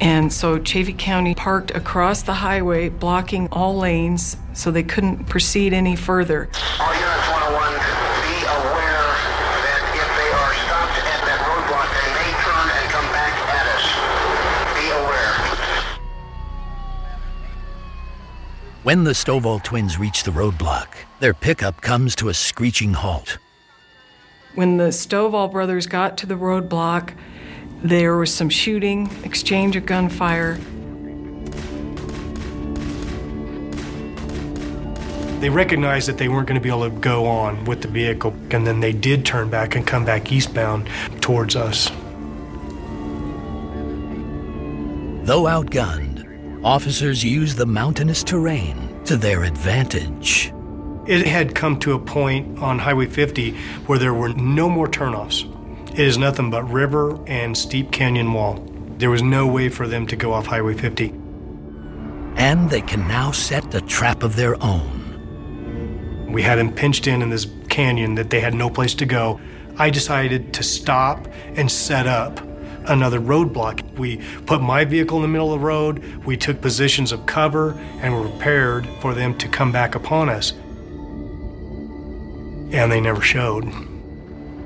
And 0.00 0.32
so 0.32 0.58
Chaffee 0.58 0.92
County 0.92 1.34
parked 1.34 1.70
across 1.70 2.22
the 2.22 2.34
highway, 2.34 2.90
blocking 2.90 3.48
all 3.50 3.76
lanes 3.76 4.36
so 4.52 4.70
they 4.70 4.82
couldn't 4.82 5.24
proceed 5.24 5.72
any 5.72 5.96
further. 5.96 6.50
All 6.78 6.92
units 6.92 7.28
101, 7.32 7.72
be 7.72 8.44
aware 8.44 9.08
that 9.64 9.80
if 9.96 10.08
they 10.20 10.30
are 10.36 10.54
stopped 10.68 11.00
at 11.00 11.20
that 11.24 11.40
roadblock, 11.48 11.88
they 11.96 12.12
may 12.12 12.30
turn 12.44 12.68
and 12.76 12.86
come 12.92 13.08
back 13.12 13.34
at 13.56 13.66
us. 13.72 13.84
Be 14.76 14.86
aware. 14.92 15.34
When 18.82 19.04
the 19.04 19.12
Stovall 19.12 19.62
twins 19.62 19.98
reach 19.98 20.24
the 20.24 20.30
roadblock, 20.30 20.88
their 21.20 21.34
pickup 21.34 21.80
comes 21.80 22.14
to 22.16 22.28
a 22.28 22.34
screeching 22.34 22.92
halt. 22.92 23.38
When 24.54 24.76
the 24.76 24.88
Stovall 24.88 25.50
brothers 25.50 25.86
got 25.86 26.18
to 26.18 26.26
the 26.26 26.34
roadblock, 26.36 27.14
There 27.82 28.16
was 28.16 28.32
some 28.32 28.48
shooting, 28.48 29.10
exchange 29.22 29.76
of 29.76 29.86
gunfire. 29.86 30.58
They 35.40 35.50
recognized 35.50 36.08
that 36.08 36.16
they 36.16 36.28
weren't 36.28 36.48
going 36.48 36.58
to 36.58 36.62
be 36.62 36.70
able 36.70 36.88
to 36.88 36.96
go 36.98 37.26
on 37.26 37.66
with 37.66 37.82
the 37.82 37.88
vehicle, 37.88 38.34
and 38.50 38.66
then 38.66 38.80
they 38.80 38.92
did 38.92 39.26
turn 39.26 39.50
back 39.50 39.76
and 39.76 39.86
come 39.86 40.04
back 40.04 40.32
eastbound 40.32 40.88
towards 41.20 41.54
us. 41.54 41.90
Though 45.26 45.44
outgunned, 45.44 46.64
officers 46.64 47.22
used 47.22 47.58
the 47.58 47.66
mountainous 47.66 48.22
terrain 48.22 48.98
to 49.04 49.18
their 49.18 49.44
advantage. 49.44 50.52
It 51.06 51.26
had 51.26 51.54
come 51.54 51.78
to 51.80 51.92
a 51.92 51.98
point 51.98 52.58
on 52.58 52.78
Highway 52.78 53.06
50 53.06 53.52
where 53.86 53.98
there 53.98 54.14
were 54.14 54.30
no 54.30 54.70
more 54.70 54.88
turnoffs. 54.88 55.52
It 55.96 56.06
is 56.06 56.18
nothing 56.18 56.50
but 56.50 56.62
river 56.64 57.18
and 57.26 57.56
steep 57.56 57.90
canyon 57.90 58.34
wall. 58.34 58.62
There 58.98 59.08
was 59.08 59.22
no 59.22 59.46
way 59.46 59.70
for 59.70 59.88
them 59.88 60.06
to 60.08 60.16
go 60.16 60.34
off 60.34 60.44
Highway 60.44 60.74
50. 60.74 61.08
And 62.36 62.68
they 62.68 62.82
can 62.82 63.08
now 63.08 63.30
set 63.30 63.74
a 63.74 63.80
trap 63.80 64.22
of 64.22 64.36
their 64.36 64.62
own. 64.62 66.28
We 66.30 66.42
had 66.42 66.58
them 66.58 66.70
pinched 66.70 67.06
in 67.06 67.22
in 67.22 67.30
this 67.30 67.46
canyon 67.70 68.14
that 68.16 68.28
they 68.28 68.40
had 68.40 68.52
no 68.52 68.68
place 68.68 68.94
to 68.96 69.06
go. 69.06 69.40
I 69.78 69.88
decided 69.88 70.52
to 70.52 70.62
stop 70.62 71.28
and 71.54 71.72
set 71.72 72.06
up 72.06 72.40
another 72.84 73.18
roadblock. 73.18 73.82
We 73.96 74.18
put 74.44 74.60
my 74.60 74.84
vehicle 74.84 75.16
in 75.16 75.22
the 75.22 75.28
middle 75.28 75.54
of 75.54 75.60
the 75.60 75.66
road, 75.66 76.04
we 76.26 76.36
took 76.36 76.60
positions 76.60 77.10
of 77.10 77.24
cover, 77.24 77.72
and 78.02 78.14
were 78.14 78.28
prepared 78.28 78.86
for 79.00 79.14
them 79.14 79.34
to 79.38 79.48
come 79.48 79.72
back 79.72 79.94
upon 79.94 80.28
us. 80.28 80.52
And 82.70 82.92
they 82.92 83.00
never 83.00 83.22
showed. 83.22 83.85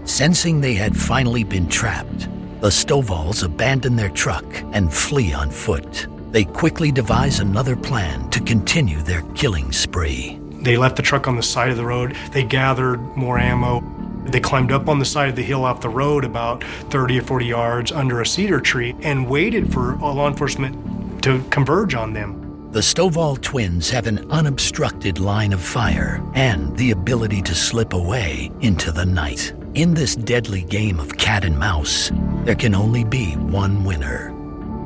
Sensing 0.05 0.61
they 0.61 0.75
had 0.75 0.97
finally 0.97 1.45
been 1.45 1.69
trapped, 1.69 2.29
the 2.61 2.69
Stovalls 2.69 3.45
abandon 3.45 3.97
their 3.97 4.09
truck 4.09 4.45
and 4.73 4.93
flee 4.93 5.33
on 5.33 5.51
foot. 5.51 6.07
They 6.31 6.45
quickly 6.45 6.93
devise 6.93 7.41
another 7.41 7.77
plan 7.77 8.29
to 8.31 8.41
continue 8.41 9.03
their 9.03 9.23
killing 9.35 9.73
spree. 9.73 10.39
They 10.63 10.77
left 10.77 10.97
the 10.97 11.03
truck 11.03 11.27
on 11.27 11.37
the 11.37 11.43
side 11.43 11.71
of 11.71 11.77
the 11.77 11.85
road. 11.85 12.17
They 12.33 12.45
gathered 12.45 13.01
more 13.17 13.39
ammo. 13.39 13.83
They 14.27 14.41
climbed 14.41 14.73
up 14.73 14.89
on 14.89 14.99
the 14.99 15.05
side 15.05 15.31
of 15.31 15.37
the 15.37 15.43
hill 15.43 15.65
off 15.65 15.81
the 15.81 15.89
road 15.89 16.25
about 16.25 16.63
30 16.91 17.19
or 17.19 17.23
40 17.23 17.47
yards 17.47 17.93
under 17.93 18.21
a 18.21 18.27
cedar 18.27 18.61
tree 18.61 18.95
and 19.01 19.29
waited 19.29 19.73
for 19.73 19.97
law 19.97 20.29
enforcement 20.29 21.23
to 21.23 21.43
converge 21.51 21.95
on 21.95 22.13
them. 22.13 22.69
The 22.73 22.81
Stovall 22.81 23.41
twins 23.41 23.91
have 23.91 24.07
an 24.07 24.31
unobstructed 24.31 25.19
line 25.19 25.53
of 25.53 25.61
fire 25.61 26.23
and 26.35 26.77
the 26.77 26.93
ability 26.93 27.43
to 27.43 27.55
slip 27.55 27.95
away 27.95 28.53
into 28.61 28.93
the 28.93 29.05
night. 29.05 29.53
In 29.77 29.95
this 29.95 30.17
deadly 30.17 30.63
game 30.63 30.99
of 30.99 31.17
cat 31.17 31.45
and 31.45 31.57
mouse, 31.57 32.11
there 32.45 32.57
can 32.57 32.75
only 32.75 33.05
be 33.05 33.35
one 33.35 33.85
winner. 33.85 34.35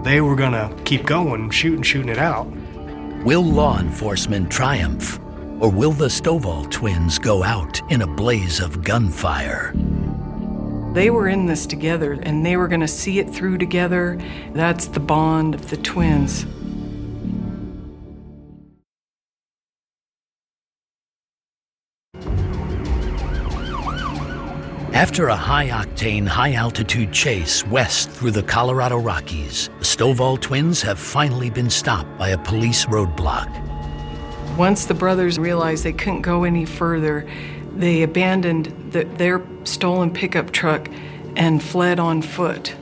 They 0.05 0.21
were 0.21 0.37
going 0.37 0.53
to 0.53 0.71
keep 0.85 1.07
going, 1.07 1.49
shooting, 1.49 1.83
shooting 1.83 2.11
it 2.11 2.19
out. 2.19 2.47
Will 3.25 3.43
law 3.43 3.79
enforcement 3.79 4.51
triumph 4.51 5.19
or 5.59 5.71
will 5.71 5.93
the 5.93 6.09
Stovall 6.09 6.71
twins 6.71 7.19
go 7.19 7.43
out 7.43 7.81
in 7.91 8.03
a 8.03 8.07
blaze 8.07 8.61
of 8.61 8.85
gunfire? 8.85 9.73
They 10.93 11.09
were 11.09 11.29
in 11.29 11.47
this 11.47 11.65
together 11.65 12.19
and 12.23 12.45
they 12.45 12.59
were 12.59 12.69
going 12.69 12.83
to 12.83 12.89
see 12.89 13.19
it 13.19 13.31
through 13.31 13.57
together. 13.57 14.21
That's 14.53 14.89
the 14.89 15.01
bond 15.01 15.55
of 15.55 15.71
the 15.71 15.79
twins. 15.79 16.45
After 24.95 25.27
a 25.27 25.35
high 25.35 25.71
octane, 25.71 26.25
high 26.25 26.53
altitude 26.53 27.13
chase 27.13 27.67
west 27.67 28.11
through 28.11 28.31
the 28.31 28.45
Colorado 28.45 28.97
Rockies, 28.97 29.69
the 29.81 29.85
Stovall 29.85 30.41
twins 30.41 30.83
have 30.83 31.01
finally 31.01 31.51
been 31.51 31.69
stopped 31.69 32.17
by 32.17 32.29
a 32.29 32.39
police 32.39 32.87
roadblock. 32.87 33.51
Once 34.57 34.85
the 34.85 34.95
brothers 34.95 35.37
realized 35.37 35.83
they 35.83 35.93
couldn't 35.93 36.23
go 36.23 36.45
any 36.45 36.65
further, 36.65 37.29
they 37.75 38.05
abandoned 38.05 38.67
the, 38.93 39.03
their 39.19 39.43
stolen 39.65 40.13
pickup 40.13 40.53
truck 40.53 40.89
and 41.35 41.61
fled 41.61 41.99
on 41.99 42.23
foot. 42.23 42.77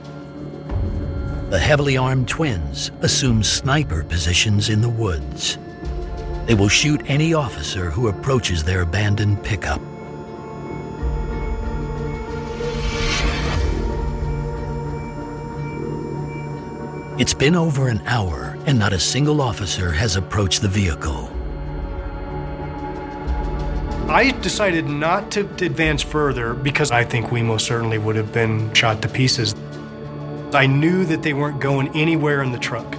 The 1.49 1.57
heavily 1.57 1.97
armed 1.97 2.27
twins 2.27 2.91
assume 3.01 3.41
sniper 3.41 4.03
positions 4.03 4.69
in 4.69 4.81
the 4.81 4.89
woods. 4.89 5.57
They 6.45 6.53
will 6.53 6.69
shoot 6.69 7.01
any 7.07 7.33
officer 7.33 7.89
who 7.89 8.07
approaches 8.07 8.63
their 8.63 8.81
abandoned 8.81 9.43
pickup. 9.43 9.81
It's 17.19 17.33
been 17.35 17.55
over 17.55 17.89
an 17.89 18.01
hour, 18.07 18.57
and 18.65 18.79
not 18.79 18.91
a 18.91 18.99
single 18.99 19.39
officer 19.39 19.91
has 19.91 20.15
approached 20.15 20.63
the 20.63 20.67
vehicle. 20.67 21.29
I 24.09 24.31
decided 24.41 24.87
not 24.87 25.29
to 25.33 25.41
advance 25.41 26.01
further 26.01 26.55
because 26.55 26.89
I 26.89 27.03
think 27.03 27.31
we 27.31 27.43
most 27.43 27.67
certainly 27.67 27.99
would 27.99 28.15
have 28.15 28.33
been 28.33 28.73
shot 28.73 29.03
to 29.03 29.07
pieces. 29.07 29.53
I 30.53 30.65
knew 30.65 31.05
that 31.05 31.21
they 31.21 31.33
weren't 31.33 31.59
going 31.59 31.89
anywhere 31.89 32.41
in 32.41 32.51
the 32.51 32.57
truck, 32.57 32.97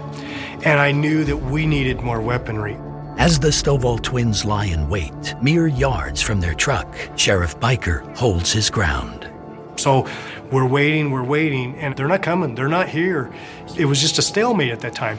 and 0.64 0.78
I 0.78 0.92
knew 0.92 1.24
that 1.24 1.36
we 1.36 1.66
needed 1.66 2.00
more 2.00 2.20
weaponry. 2.20 2.78
As 3.18 3.40
the 3.40 3.48
Stovall 3.48 4.00
twins 4.00 4.44
lie 4.44 4.66
in 4.66 4.88
wait, 4.88 5.34
mere 5.42 5.66
yards 5.66 6.22
from 6.22 6.40
their 6.40 6.54
truck, 6.54 6.86
Sheriff 7.16 7.58
Beicker 7.58 8.16
holds 8.16 8.52
his 8.52 8.70
ground. 8.70 9.28
So 9.76 10.08
we're 10.54 10.64
waiting, 10.64 11.10
we're 11.10 11.24
waiting, 11.24 11.76
and 11.78 11.96
they're 11.96 12.06
not 12.06 12.22
coming, 12.22 12.54
they're 12.54 12.68
not 12.68 12.88
here. 12.88 13.32
It 13.76 13.86
was 13.86 14.00
just 14.00 14.18
a 14.18 14.22
stalemate 14.22 14.70
at 14.70 14.80
that 14.80 14.94
time. 14.94 15.18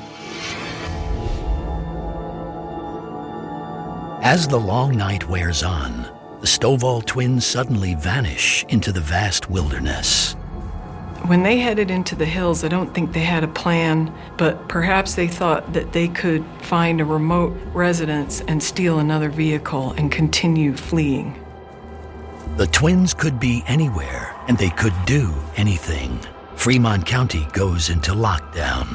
As 4.24 4.48
the 4.48 4.60
long 4.60 4.96
night 4.96 5.28
wears 5.30 5.62
on, 5.62 6.04
the 6.40 6.48
Stovall 6.48 7.06
twins 7.06 7.46
suddenly 7.46 7.96
vanish 7.96 8.64
into 8.70 8.92
the 8.92 9.02
vast 9.02 9.50
wilderness. 9.50 10.34
When 11.28 11.44
they 11.44 11.58
headed 11.58 11.92
into 11.92 12.16
the 12.16 12.26
hills, 12.26 12.64
I 12.64 12.68
don't 12.68 12.94
think 12.94 13.14
they 13.14 13.22
had 13.22 13.44
a 13.44 13.48
plan, 13.48 14.14
but 14.38 14.70
perhaps 14.70 15.16
they 15.16 15.28
thought 15.28 15.74
that 15.74 15.92
they 15.92 16.08
could 16.08 16.46
find 16.62 17.02
a 17.02 17.06
remote 17.06 17.58
residence 17.74 18.42
and 18.42 18.62
steal 18.62 19.00
another 19.00 19.30
vehicle 19.30 19.92
and 19.98 20.12
continue 20.12 20.76
fleeing. 20.76 21.40
The 22.58 22.68
twins 22.68 23.14
could 23.14 23.40
be 23.40 23.64
anywhere, 23.68 24.35
and 24.48 24.58
they 24.58 24.70
could 24.70 24.94
do 25.06 25.34
anything. 25.56 26.20
Fremont 26.56 27.06
County 27.06 27.48
goes 27.54 27.90
into 27.90 28.12
lockdown. 28.12 28.88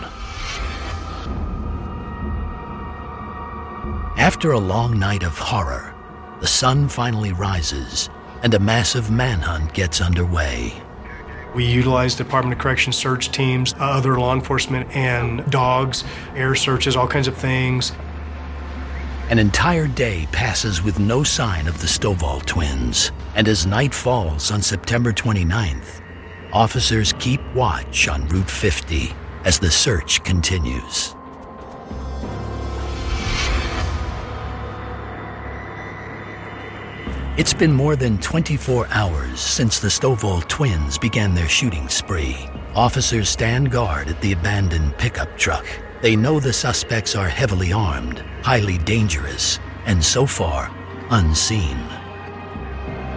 After 4.16 4.52
a 4.52 4.58
long 4.58 4.98
night 4.98 5.22
of 5.22 5.38
horror, 5.38 5.94
the 6.40 6.46
sun 6.46 6.88
finally 6.88 7.32
rises 7.32 8.10
and 8.42 8.54
a 8.54 8.58
massive 8.58 9.10
manhunt 9.10 9.72
gets 9.74 10.00
underway. 10.00 10.72
We 11.54 11.64
utilized 11.64 12.18
Department 12.18 12.54
of 12.54 12.60
Corrections 12.60 12.96
search 12.96 13.32
teams, 13.32 13.74
uh, 13.74 13.78
other 13.78 14.18
law 14.20 14.34
enforcement, 14.34 14.94
and 14.94 15.48
dogs, 15.50 16.04
air 16.36 16.54
searches, 16.54 16.96
all 16.96 17.08
kinds 17.08 17.26
of 17.28 17.36
things. 17.36 17.92
An 19.30 19.38
entire 19.38 19.86
day 19.86 20.26
passes 20.32 20.82
with 20.82 20.98
no 20.98 21.22
sign 21.22 21.68
of 21.68 21.80
the 21.80 21.86
Stovall 21.86 22.44
twins, 22.46 23.12
and 23.36 23.46
as 23.46 23.64
night 23.64 23.94
falls 23.94 24.50
on 24.50 24.60
September 24.60 25.12
29th, 25.12 26.00
officers 26.52 27.14
keep 27.20 27.40
watch 27.54 28.08
on 28.08 28.26
Route 28.26 28.50
50 28.50 29.14
as 29.44 29.60
the 29.60 29.70
search 29.70 30.24
continues. 30.24 31.14
It's 37.38 37.54
been 37.54 37.72
more 37.72 37.94
than 37.94 38.18
24 38.18 38.88
hours 38.90 39.38
since 39.38 39.78
the 39.78 39.86
Stovall 39.86 40.46
twins 40.48 40.98
began 40.98 41.34
their 41.34 41.48
shooting 41.48 41.88
spree. 41.88 42.36
Officers 42.74 43.28
stand 43.28 43.70
guard 43.70 44.08
at 44.08 44.20
the 44.22 44.32
abandoned 44.32 44.98
pickup 44.98 45.38
truck. 45.38 45.66
They 46.02 46.16
know 46.16 46.40
the 46.40 46.52
suspects 46.52 47.14
are 47.14 47.28
heavily 47.28 47.72
armed, 47.72 48.20
highly 48.42 48.78
dangerous, 48.78 49.58
and 49.84 50.02
so 50.02 50.24
far, 50.24 50.70
unseen. 51.10 51.78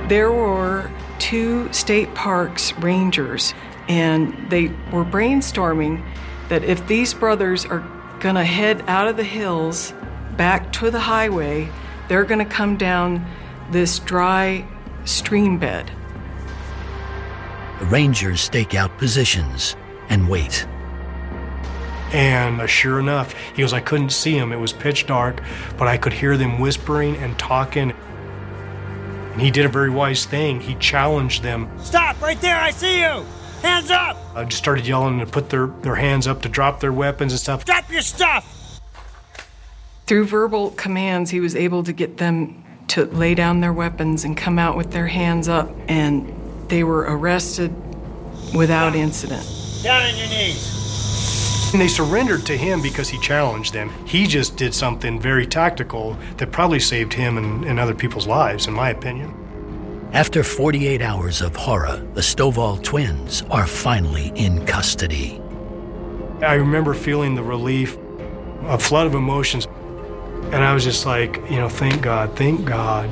There 0.09 0.31
were 0.31 0.91
two 1.17 1.71
state 1.71 2.13
parks 2.13 2.73
rangers, 2.79 3.53
and 3.87 4.49
they 4.49 4.67
were 4.91 5.05
brainstorming 5.05 6.03
that 6.49 6.65
if 6.65 6.85
these 6.87 7.13
brothers 7.13 7.65
are 7.65 7.79
going 8.19 8.35
to 8.35 8.43
head 8.43 8.83
out 8.87 9.07
of 9.07 9.15
the 9.15 9.23
hills 9.23 9.93
back 10.35 10.73
to 10.73 10.91
the 10.91 10.99
highway, 10.99 11.69
they're 12.09 12.25
going 12.25 12.45
to 12.45 12.53
come 12.53 12.75
down 12.75 13.25
this 13.71 13.99
dry 13.99 14.67
stream 15.05 15.57
bed. 15.57 15.89
The 17.79 17.85
Rangers 17.85 18.41
stake 18.41 18.75
out 18.75 18.97
positions 18.97 19.77
and 20.09 20.27
wait. 20.27 20.67
And 22.13 22.61
uh, 22.61 22.67
sure 22.67 22.99
enough, 22.99 23.33
he 23.55 23.63
goes, 23.63 23.73
I 23.73 23.79
couldn't 23.79 24.11
see 24.11 24.37
him. 24.37 24.51
It 24.51 24.59
was 24.59 24.71
pitch 24.71 25.07
dark, 25.07 25.41
but 25.77 25.87
I 25.87 25.97
could 25.97 26.13
hear 26.13 26.37
them 26.37 26.59
whispering 26.59 27.15
and 27.17 27.37
talking. 27.39 27.91
And 27.91 29.41
he 29.41 29.49
did 29.49 29.65
a 29.65 29.69
very 29.69 29.89
wise 29.89 30.25
thing. 30.25 30.61
He 30.61 30.75
challenged 30.75 31.41
them. 31.41 31.67
Stop 31.79 32.21
right 32.21 32.39
there, 32.39 32.59
I 32.59 32.69
see 32.69 32.99
you! 32.99 33.25
Hands 33.63 33.89
up! 33.89 34.17
I 34.35 34.43
just 34.43 34.61
started 34.61 34.85
yelling 34.85 35.19
to 35.19 35.25
put 35.25 35.49
their, 35.49 35.67
their 35.67 35.95
hands 35.95 36.27
up 36.27 36.43
to 36.43 36.49
drop 36.49 36.79
their 36.81 36.93
weapons 36.93 37.33
and 37.33 37.39
stuff. 37.39 37.65
Drop 37.65 37.91
your 37.91 38.01
stuff! 38.01 38.79
Through 40.05 40.25
verbal 40.25 40.71
commands, 40.71 41.31
he 41.31 41.39
was 41.39 41.55
able 41.55 41.81
to 41.83 41.93
get 41.93 42.17
them 42.17 42.63
to 42.89 43.05
lay 43.05 43.33
down 43.33 43.61
their 43.61 43.73
weapons 43.73 44.23
and 44.23 44.37
come 44.37 44.59
out 44.59 44.77
with 44.77 44.91
their 44.91 45.07
hands 45.07 45.47
up, 45.47 45.71
and 45.87 46.31
they 46.69 46.83
were 46.83 47.01
arrested 47.01 47.73
without 48.53 48.95
incident. 48.95 49.43
Down 49.81 50.03
on 50.03 50.15
your 50.15 50.27
knees. 50.27 50.82
And 51.73 51.81
they 51.81 51.87
surrendered 51.87 52.45
to 52.45 52.55
him 52.55 52.81
because 52.81 53.09
he 53.09 53.17
challenged 53.17 53.73
them. 53.73 53.89
He 54.05 54.27
just 54.27 54.57
did 54.57 54.73
something 54.73 55.19
very 55.19 55.47
tactical 55.47 56.17
that 56.37 56.51
probably 56.51 56.79
saved 56.79 57.13
him 57.13 57.37
and, 57.37 57.65
and 57.65 57.79
other 57.79 57.95
people's 57.95 58.27
lives, 58.27 58.67
in 58.67 58.73
my 58.73 58.91
opinion. 58.91 59.33
After 60.13 60.43
48 60.43 61.01
hours 61.01 61.41
of 61.41 61.55
horror, 61.55 61.97
the 62.13 62.21
Stovall 62.21 62.83
twins 62.83 63.41
are 63.49 63.65
finally 63.65 64.31
in 64.35 64.63
custody. 64.67 65.41
I 66.43 66.53
remember 66.53 66.93
feeling 66.93 67.33
the 67.33 67.41
relief, 67.41 67.97
a 68.65 68.77
flood 68.77 69.07
of 69.07 69.15
emotions. 69.15 69.65
And 70.51 70.63
I 70.63 70.73
was 70.73 70.83
just 70.83 71.07
like, 71.07 71.37
you 71.49 71.57
know, 71.57 71.69
thank 71.69 72.03
God, 72.03 72.35
thank 72.35 72.63
God. 72.65 73.09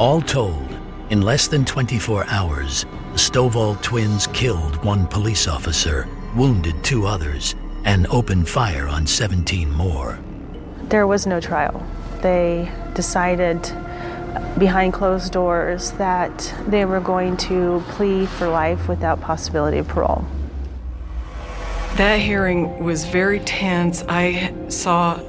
All 0.00 0.22
told, 0.22 0.66
in 1.10 1.20
less 1.20 1.46
than 1.46 1.66
24 1.66 2.24
hours, 2.28 2.86
the 3.12 3.18
Stovall 3.18 3.78
twins 3.82 4.28
killed 4.28 4.82
one 4.82 5.06
police 5.06 5.46
officer, 5.46 6.08
wounded 6.34 6.82
two 6.82 7.06
others, 7.06 7.54
and 7.84 8.06
opened 8.06 8.48
fire 8.48 8.88
on 8.88 9.06
17 9.06 9.70
more. 9.70 10.18
There 10.84 11.06
was 11.06 11.26
no 11.26 11.38
trial. 11.38 11.86
They 12.22 12.72
decided 12.94 13.60
behind 14.58 14.94
closed 14.94 15.34
doors 15.34 15.90
that 15.92 16.54
they 16.66 16.86
were 16.86 17.00
going 17.00 17.36
to 17.36 17.84
plea 17.90 18.24
for 18.24 18.48
life 18.48 18.88
without 18.88 19.20
possibility 19.20 19.76
of 19.76 19.88
parole. 19.88 20.24
That 21.96 22.20
hearing 22.20 22.82
was 22.82 23.04
very 23.04 23.40
tense. 23.40 24.02
I 24.08 24.54
saw 24.68 25.20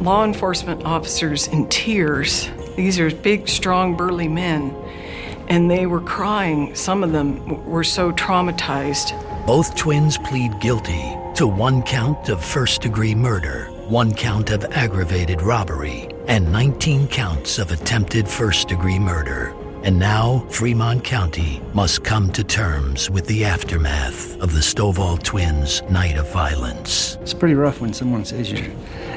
law 0.00 0.22
enforcement 0.22 0.84
officers 0.84 1.48
in 1.48 1.68
tears. 1.68 2.48
These 2.76 2.98
are 2.98 3.10
big, 3.10 3.48
strong, 3.48 3.96
burly 3.96 4.28
men, 4.28 4.74
and 5.48 5.70
they 5.70 5.86
were 5.86 6.00
crying. 6.00 6.74
Some 6.74 7.04
of 7.04 7.12
them 7.12 7.64
were 7.64 7.84
so 7.84 8.12
traumatized. 8.12 9.14
Both 9.46 9.76
twins 9.76 10.18
plead 10.18 10.58
guilty 10.60 11.16
to 11.34 11.46
one 11.46 11.82
count 11.82 12.28
of 12.28 12.44
first 12.44 12.80
degree 12.82 13.14
murder, 13.14 13.66
one 13.88 14.12
count 14.12 14.50
of 14.50 14.64
aggravated 14.64 15.42
robbery, 15.42 16.08
and 16.26 16.50
19 16.50 17.06
counts 17.08 17.58
of 17.58 17.70
attempted 17.70 18.26
first 18.26 18.68
degree 18.68 18.98
murder. 18.98 19.54
And 19.84 19.98
now, 19.98 20.46
Fremont 20.48 21.04
County 21.04 21.60
must 21.74 22.04
come 22.04 22.32
to 22.32 22.42
terms 22.42 23.10
with 23.10 23.26
the 23.26 23.44
aftermath 23.44 24.40
of 24.40 24.54
the 24.54 24.60
Stovall 24.60 25.22
twins' 25.22 25.82
night 25.90 26.16
of 26.16 26.32
violence. 26.32 27.18
It's 27.20 27.34
pretty 27.34 27.54
rough 27.54 27.82
when 27.82 27.92
someone 27.92 28.24
says 28.24 28.50
you're 28.50 28.66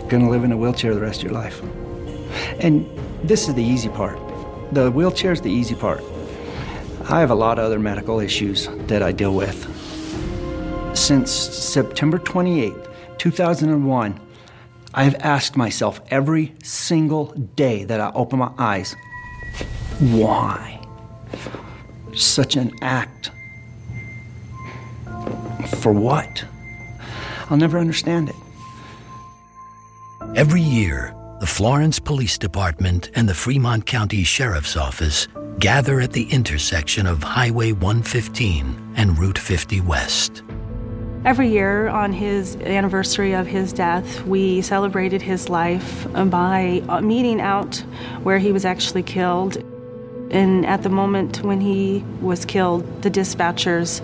going 0.10 0.26
to 0.26 0.30
live 0.30 0.44
in 0.44 0.52
a 0.52 0.58
wheelchair 0.58 0.94
the 0.94 1.00
rest 1.00 1.24
of 1.24 1.32
your 1.32 1.34
life. 1.34 1.62
And 2.60 2.86
this 3.24 3.48
is 3.48 3.56
the 3.56 3.64
easy 3.64 3.90
part. 3.90 4.20
The 4.72 4.92
wheelchair 4.92 5.32
is 5.32 5.42
the 5.42 5.52
easy 5.52 5.76
part. 5.76 6.04
I 7.10 7.20
have 7.22 7.32
a 7.32 7.36
lot 7.36 7.58
of 7.58 7.66
other 7.66 7.80
medical 7.80 8.20
issues 8.20 8.68
that 8.88 9.02
I 9.02 9.12
deal 9.12 9.34
with. 9.34 9.66
Since 10.96 11.32
September 11.32 12.20
28th, 12.20 13.18
2001, 13.18 14.20
I 14.94 15.04
have 15.04 15.16
asked 15.16 15.56
myself 15.56 16.02
every 16.10 16.56
single 16.64 17.28
day 17.56 17.84
that 17.86 18.00
I 18.00 18.12
open 18.14 18.40
my 18.40 18.52
eyes, 18.58 18.96
why? 20.00 20.82
Such 22.14 22.56
an 22.56 22.72
act. 22.82 23.32
For 25.78 25.94
what? 25.94 26.46
I'll 27.50 27.58
never 27.58 27.78
understand 27.80 28.30
it. 28.30 28.36
Every 30.36 30.62
year, 30.62 31.14
the 31.40 31.46
Florence 31.46 32.00
Police 32.00 32.40
Department 32.40 33.12
and 33.14 33.30
the 33.30 33.34
Fremont 33.34 33.86
County 33.86 34.24
Sheriff's 34.24 34.76
Office 34.76 35.28
gather 35.60 36.00
at 36.00 36.12
the 36.12 36.24
intersection 36.32 37.06
of 37.06 37.22
Highway 37.22 37.74
115 37.74 38.94
and 38.96 39.20
Route 39.20 39.38
50 39.38 39.82
West. 39.82 40.42
Every 41.26 41.50
year 41.50 41.90
on 41.90 42.12
his 42.12 42.56
anniversary 42.56 43.34
of 43.34 43.46
his 43.46 43.72
death, 43.72 44.24
we 44.26 44.62
celebrated 44.64 45.22
his 45.22 45.48
life 45.48 46.08
by 46.12 46.82
uh, 46.90 47.02
meeting 47.02 47.40
out 47.40 47.84
where 48.24 48.40
he 48.40 48.52
was 48.52 48.66
actually 48.66 49.04
killed. 49.04 49.58
And 50.32 50.66
at 50.66 50.82
the 50.82 50.90
moment 50.90 51.44
when 51.44 51.62
he 51.62 52.04
was 52.20 52.46
killed, 52.46 53.04
the 53.04 53.12
dispatchers 53.12 54.02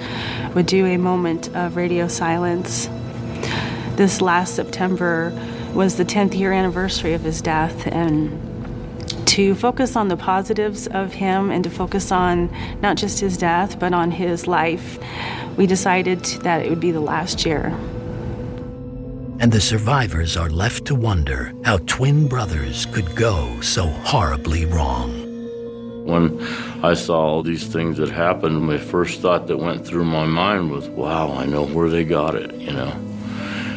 would 0.54 0.68
do 0.68 0.86
a 0.86 0.98
moment 0.98 1.50
of 1.56 1.78
radio 1.78 2.08
silence. 2.08 2.88
This 3.96 4.22
last 4.22 4.56
September 4.56 5.32
was 5.74 5.98
the 5.98 6.06
10th 6.06 6.38
year 6.38 6.52
anniversary 6.52 7.14
of 7.14 7.22
his 7.22 7.42
death, 7.42 7.88
and 7.88 8.40
to 9.28 9.56
focus 9.56 9.96
on 9.96 10.08
the 10.10 10.18
positives 10.18 10.86
of 10.88 11.14
him 11.14 11.50
and 11.50 11.64
to 11.64 11.70
focus 11.70 12.12
on 12.12 12.56
not 12.82 12.98
just 12.98 13.20
his 13.20 13.38
death, 13.38 13.80
but 13.80 13.94
on 13.94 14.12
his 14.12 14.46
life, 14.46 15.00
we 15.58 15.66
decided 15.66 16.24
that 16.44 16.64
it 16.64 16.70
would 16.70 16.80
be 16.80 16.92
the 16.92 17.00
last 17.00 17.46
year. 17.46 17.76
And 19.40 19.52
the 19.52 19.60
survivors 19.60 20.38
are 20.38 20.50
left 20.50 20.86
to 20.86 20.96
wonder 20.96 21.52
how 21.66 21.78
twin 21.80 22.28
brothers 22.28 22.86
could 22.88 23.16
go 23.16 23.60
so 23.62 23.88
horribly 23.88 24.66
wrong. 24.66 25.12
When 26.06 26.40
I 26.84 26.94
saw 26.94 27.20
all 27.20 27.44
these 27.44 27.66
things 27.66 27.98
that 27.98 28.10
happened, 28.10 28.62
my 28.62 28.78
first 28.78 29.22
thought 29.22 29.48
that 29.48 29.58
went 29.58 29.86
through 29.88 30.06
my 30.06 30.26
mind 30.26 30.70
was, 30.70 30.88
wow, 30.90 31.34
I 31.34 31.46
know 31.46 31.66
where 31.66 31.90
they 31.90 32.04
got 32.04 32.36
it, 32.36 32.54
you 32.56 32.72
know. 32.72 32.94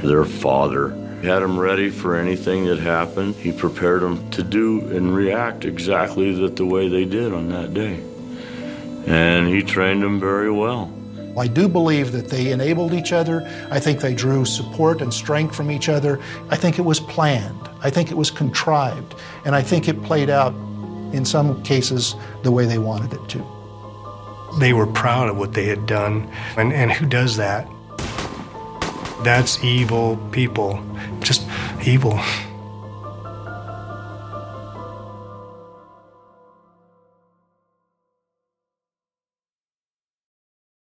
Their 0.02 0.24
father 0.24 0.90
had 1.26 1.40
them 1.40 1.58
ready 1.58 1.90
for 1.90 2.16
anything 2.16 2.64
that 2.66 2.78
happened. 2.78 3.34
He 3.34 3.50
prepared 3.50 4.02
them 4.02 4.30
to 4.30 4.42
do 4.44 4.80
and 4.88 5.14
react 5.14 5.64
exactly 5.64 6.32
that 6.40 6.54
the 6.54 6.64
way 6.64 6.88
they 6.88 7.04
did 7.04 7.32
on 7.32 7.48
that 7.48 7.74
day. 7.74 8.00
And 9.06 9.48
he 9.48 9.62
trained 9.62 10.02
them 10.02 10.20
very 10.20 10.50
well. 10.50 10.92
I 11.36 11.48
do 11.48 11.68
believe 11.68 12.12
that 12.12 12.28
they 12.28 12.52
enabled 12.52 12.94
each 12.94 13.12
other. 13.12 13.42
I 13.70 13.80
think 13.80 14.00
they 14.00 14.14
drew 14.14 14.44
support 14.44 15.02
and 15.02 15.12
strength 15.12 15.54
from 15.54 15.70
each 15.70 15.88
other. 15.88 16.20
I 16.48 16.56
think 16.56 16.78
it 16.78 16.82
was 16.82 17.00
planned. 17.00 17.68
I 17.82 17.90
think 17.90 18.10
it 18.10 18.16
was 18.16 18.30
contrived. 18.30 19.16
And 19.44 19.54
I 19.54 19.62
think 19.62 19.88
it 19.88 20.02
played 20.02 20.30
out 20.30 20.54
in 21.12 21.24
some 21.24 21.62
cases 21.62 22.14
the 22.42 22.52
way 22.52 22.66
they 22.66 22.78
wanted 22.78 23.12
it 23.12 23.28
to. 23.30 23.44
They 24.60 24.72
were 24.72 24.86
proud 24.86 25.28
of 25.28 25.36
what 25.36 25.52
they 25.52 25.66
had 25.66 25.86
done. 25.86 26.30
And, 26.56 26.72
and 26.72 26.90
who 26.90 27.04
does 27.04 27.36
that? 27.36 27.68
That's 29.22 29.62
evil 29.64 30.16
people. 30.30 30.82
Just 31.20 31.46
evil. 31.86 32.18